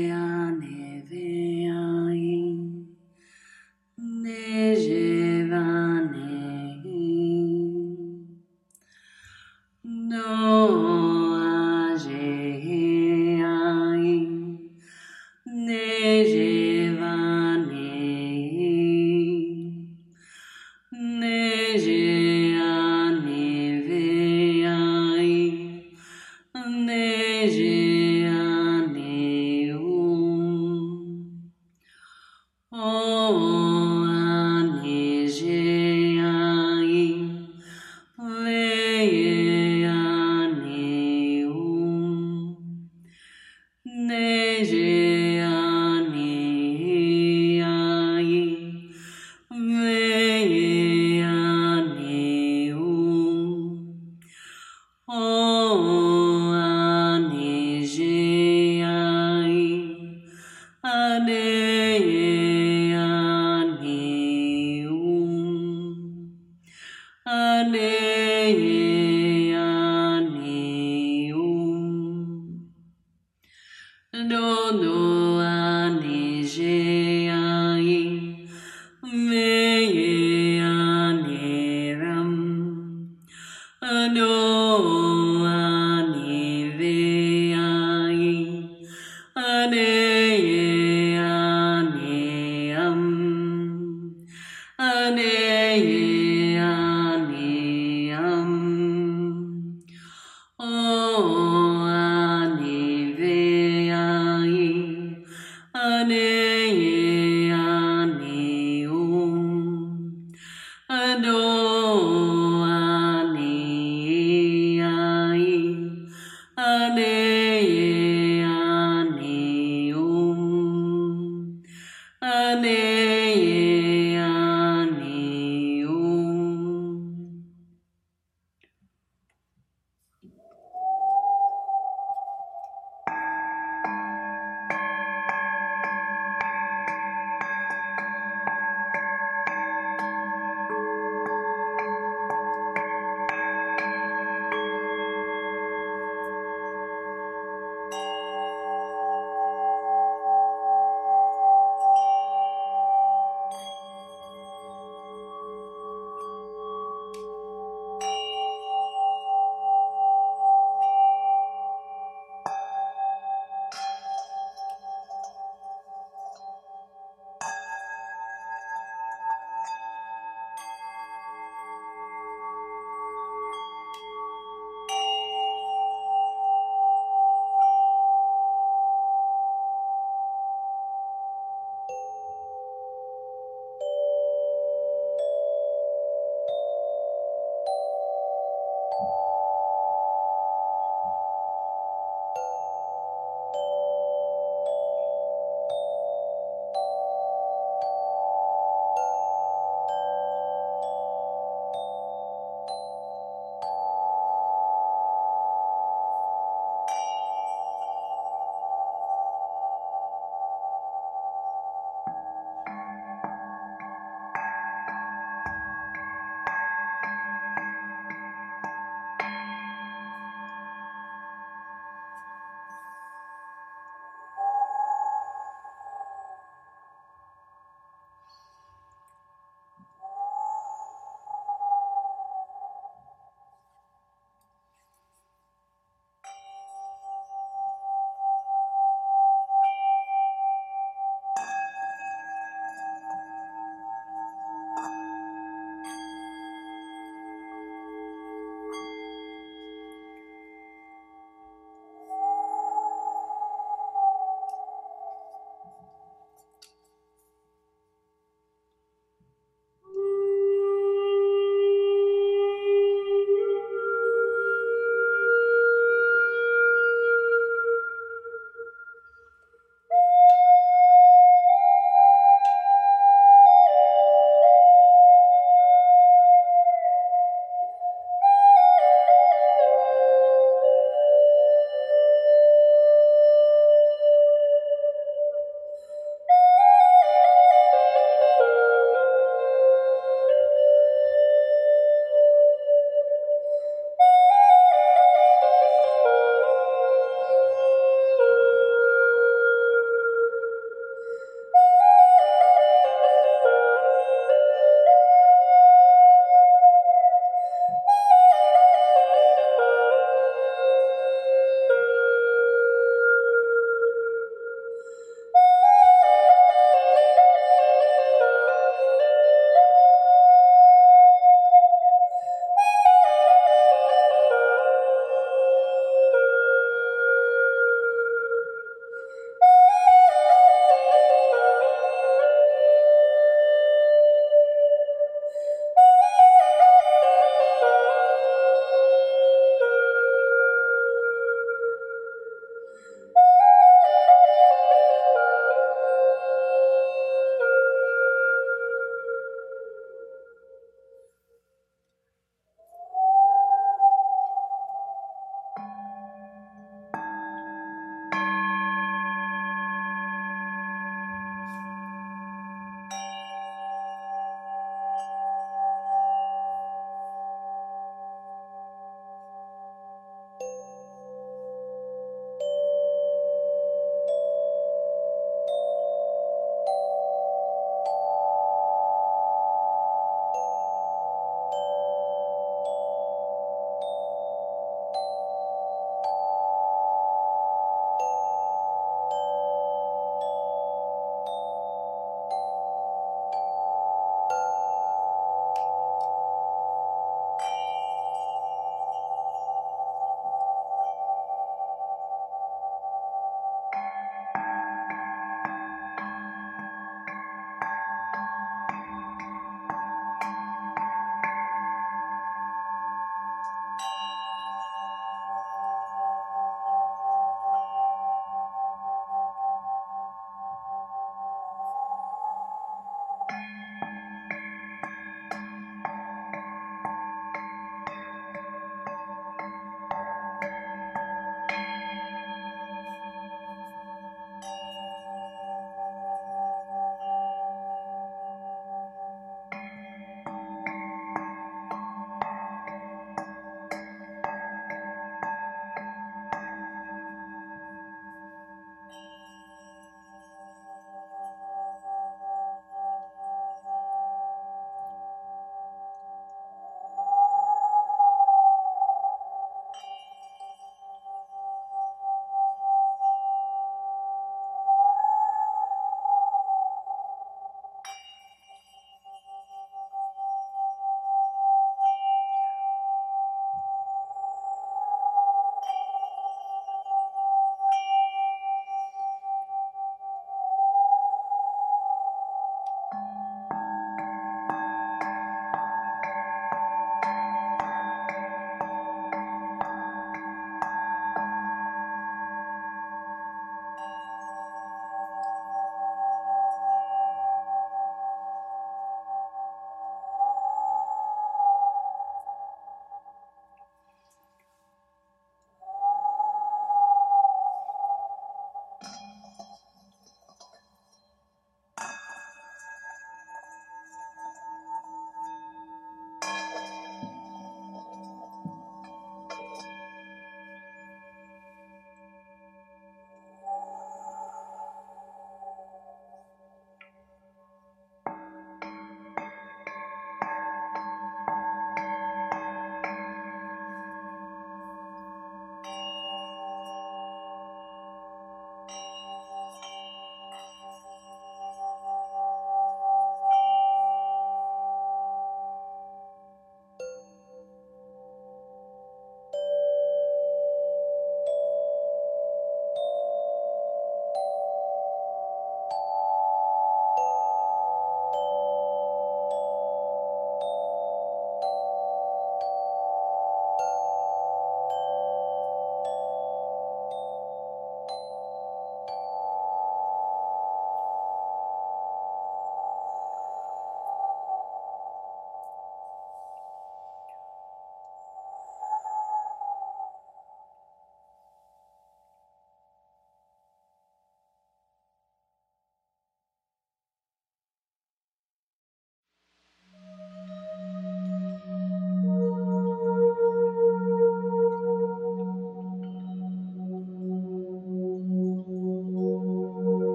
Amen. 122.23 124.16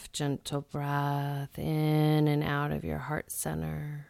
Soft, 0.00 0.12
gentle 0.12 0.62
breath 0.62 1.58
in 1.58 2.28
and 2.28 2.42
out 2.42 2.72
of 2.72 2.84
your 2.84 2.98
heart 2.98 3.30
center. 3.30 4.06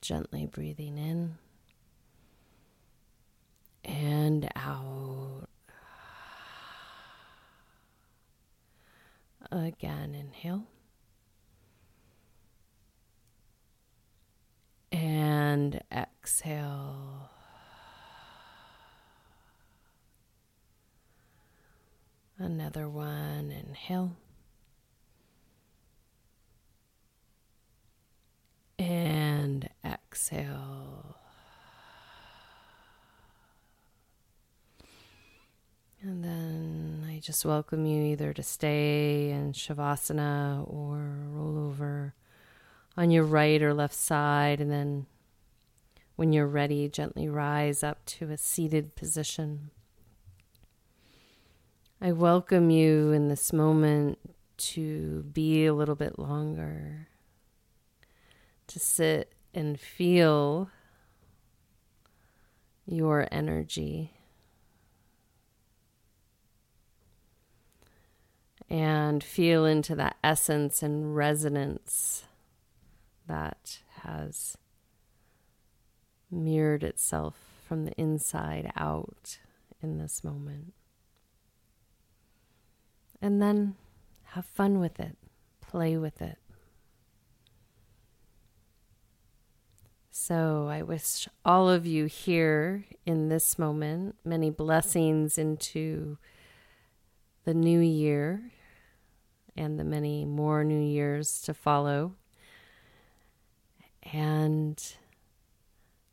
Gently 0.00 0.46
breathing 0.46 0.98
in 0.98 1.36
and 3.84 4.48
out. 4.54 5.48
Again, 9.50 10.14
inhale. 10.14 10.64
And 14.92 15.80
exhale. 15.92 17.30
Another 22.38 22.88
one, 22.88 23.50
inhale. 23.50 24.16
And 28.78 29.70
exhale. 30.16 31.14
And 36.00 36.24
then 36.24 37.04
I 37.06 37.18
just 37.18 37.44
welcome 37.44 37.84
you 37.84 38.02
either 38.02 38.32
to 38.32 38.42
stay 38.42 39.30
in 39.30 39.52
Shavasana 39.52 40.72
or 40.72 41.18
roll 41.28 41.58
over 41.58 42.14
on 42.96 43.10
your 43.10 43.24
right 43.24 43.60
or 43.60 43.74
left 43.74 43.94
side. 43.94 44.58
And 44.58 44.70
then 44.70 45.04
when 46.14 46.32
you're 46.32 46.46
ready, 46.46 46.88
gently 46.88 47.28
rise 47.28 47.82
up 47.82 48.02
to 48.06 48.30
a 48.30 48.38
seated 48.38 48.94
position. 48.94 49.70
I 52.00 52.12
welcome 52.12 52.70
you 52.70 53.12
in 53.12 53.28
this 53.28 53.52
moment 53.52 54.18
to 54.72 55.24
be 55.24 55.66
a 55.66 55.74
little 55.74 55.94
bit 55.94 56.18
longer, 56.18 57.08
to 58.68 58.78
sit 58.78 59.35
and 59.56 59.80
feel 59.80 60.70
your 62.86 63.26
energy. 63.32 64.12
And 68.68 69.24
feel 69.24 69.64
into 69.64 69.94
that 69.94 70.16
essence 70.22 70.82
and 70.82 71.16
resonance 71.16 72.24
that 73.26 73.78
has 74.02 74.58
mirrored 76.30 76.82
itself 76.82 77.36
from 77.66 77.84
the 77.84 77.92
inside 77.92 78.70
out 78.76 79.38
in 79.82 79.98
this 79.98 80.22
moment. 80.22 80.74
And 83.22 83.40
then 83.40 83.76
have 84.24 84.46
fun 84.46 84.80
with 84.80 85.00
it, 85.00 85.16
play 85.60 85.96
with 85.96 86.20
it. 86.20 86.38
So 90.18 90.66
I 90.68 90.82
wish 90.82 91.28
all 91.44 91.68
of 91.68 91.86
you 91.86 92.06
here 92.06 92.84
in 93.04 93.28
this 93.28 93.58
moment 93.58 94.16
many 94.24 94.48
blessings 94.48 95.36
into 95.36 96.16
the 97.44 97.52
new 97.52 97.78
year 97.78 98.50
and 99.56 99.78
the 99.78 99.84
many 99.84 100.24
more 100.24 100.64
new 100.64 100.80
years 100.80 101.42
to 101.42 101.54
follow. 101.54 102.14
And 104.10 104.82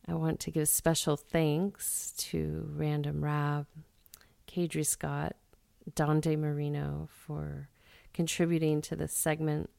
I 0.06 0.14
want 0.16 0.42
to 0.42 0.52
give 0.52 0.68
special 0.68 1.16
thanks 1.16 2.14
to 2.18 2.70
Random 2.76 3.24
Rab, 3.24 3.68
Cadre 4.48 4.84
Scott, 4.84 5.38
Dante 5.96 6.36
Marino 6.36 7.08
for 7.10 7.70
contributing 8.14 8.82
to 8.82 8.98
this 8.98 9.14
segment. 9.14 9.70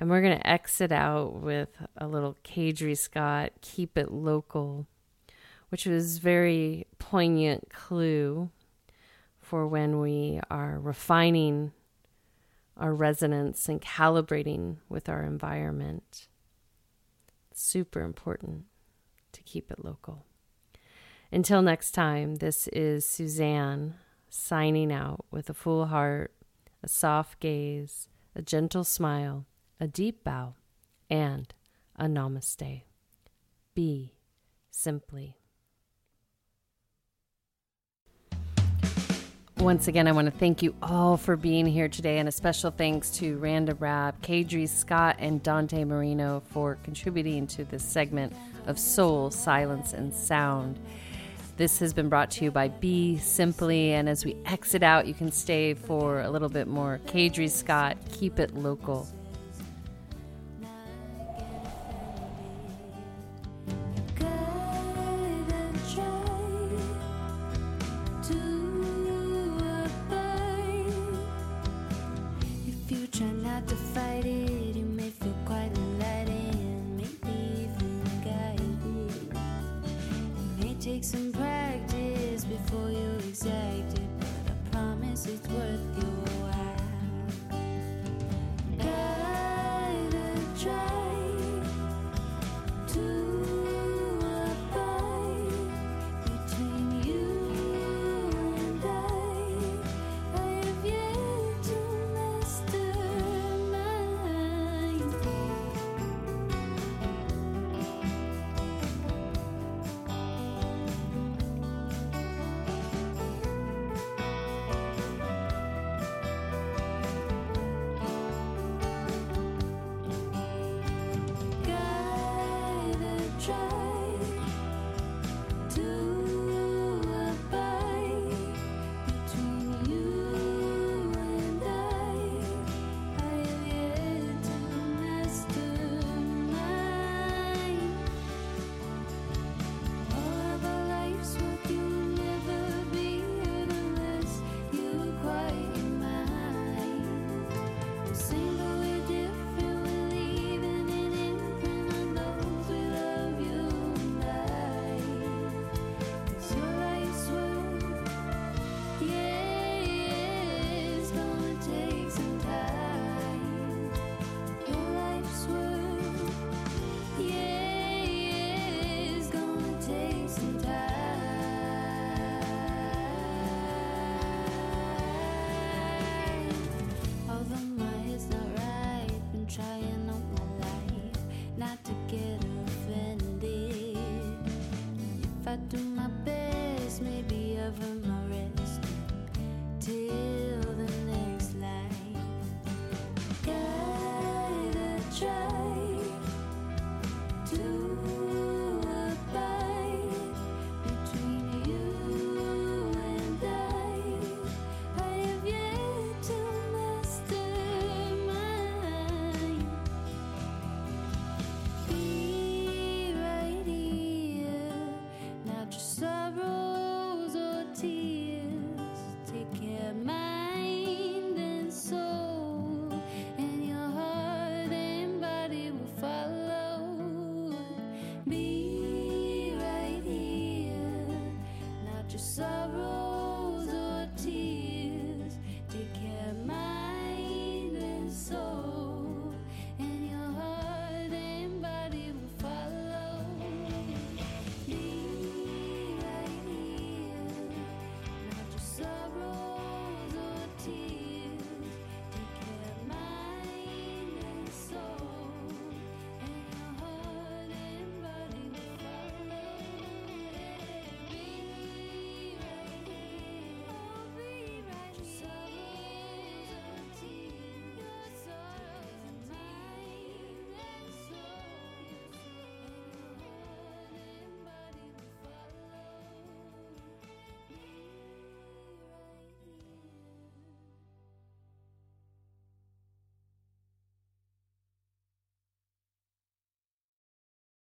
And 0.00 0.08
we're 0.08 0.22
going 0.22 0.38
to 0.38 0.46
exit 0.48 0.92
out 0.92 1.34
with 1.42 1.68
a 1.94 2.08
little 2.08 2.38
Cadre 2.42 2.94
Scott, 2.94 3.52
Keep 3.60 3.98
It 3.98 4.10
Local, 4.10 4.86
which 5.68 5.84
was 5.84 6.16
very 6.16 6.86
poignant 6.98 7.68
clue 7.68 8.48
for 9.38 9.66
when 9.66 10.00
we 10.00 10.40
are 10.50 10.78
refining 10.80 11.72
our 12.78 12.94
resonance 12.94 13.68
and 13.68 13.82
calibrating 13.82 14.76
with 14.88 15.10
our 15.10 15.22
environment. 15.22 16.28
super 17.52 18.00
important 18.00 18.64
to 19.32 19.42
keep 19.42 19.70
it 19.70 19.84
local. 19.84 20.24
Until 21.30 21.60
next 21.60 21.90
time, 21.90 22.36
this 22.36 22.68
is 22.68 23.04
Suzanne 23.04 23.96
signing 24.30 24.90
out 24.90 25.26
with 25.30 25.50
a 25.50 25.54
full 25.54 25.86
heart, 25.86 26.32
a 26.82 26.88
soft 26.88 27.38
gaze, 27.38 28.08
a 28.34 28.40
gentle 28.40 28.82
smile, 28.82 29.44
a 29.80 29.88
deep 29.88 30.22
bow, 30.22 30.54
and 31.08 31.54
a 31.96 32.04
namaste. 32.04 32.82
Be 33.74 34.12
simply. 34.70 35.36
Once 39.56 39.88
again, 39.88 40.06
I 40.06 40.12
want 40.12 40.26
to 40.26 40.38
thank 40.38 40.62
you 40.62 40.74
all 40.82 41.16
for 41.16 41.36
being 41.36 41.66
here 41.66 41.88
today, 41.88 42.18
and 42.18 42.28
a 42.28 42.32
special 42.32 42.70
thanks 42.70 43.10
to 43.18 43.36
Random 43.38 43.76
Rab, 43.78 44.20
Cadre 44.22 44.66
Scott, 44.66 45.16
and 45.18 45.42
Dante 45.42 45.84
Marino 45.84 46.42
for 46.50 46.78
contributing 46.82 47.46
to 47.48 47.64
this 47.64 47.84
segment 47.84 48.34
of 48.66 48.78
Sol, 48.78 49.30
Silence, 49.30 49.92
and 49.92 50.14
Sound. 50.14 50.78
This 51.58 51.78
has 51.80 51.92
been 51.92 52.08
brought 52.08 52.30
to 52.32 52.44
you 52.44 52.50
by 52.50 52.68
Be 52.68 53.18
Simply, 53.18 53.92
and 53.92 54.08
as 54.08 54.24
we 54.24 54.36
exit 54.46 54.82
out, 54.82 55.06
you 55.06 55.12
can 55.12 55.30
stay 55.30 55.74
for 55.74 56.20
a 56.20 56.30
little 56.30 56.48
bit 56.48 56.66
more. 56.66 57.00
Cadre 57.06 57.48
Scott, 57.48 57.98
keep 58.12 58.38
it 58.38 58.54
local. 58.54 59.06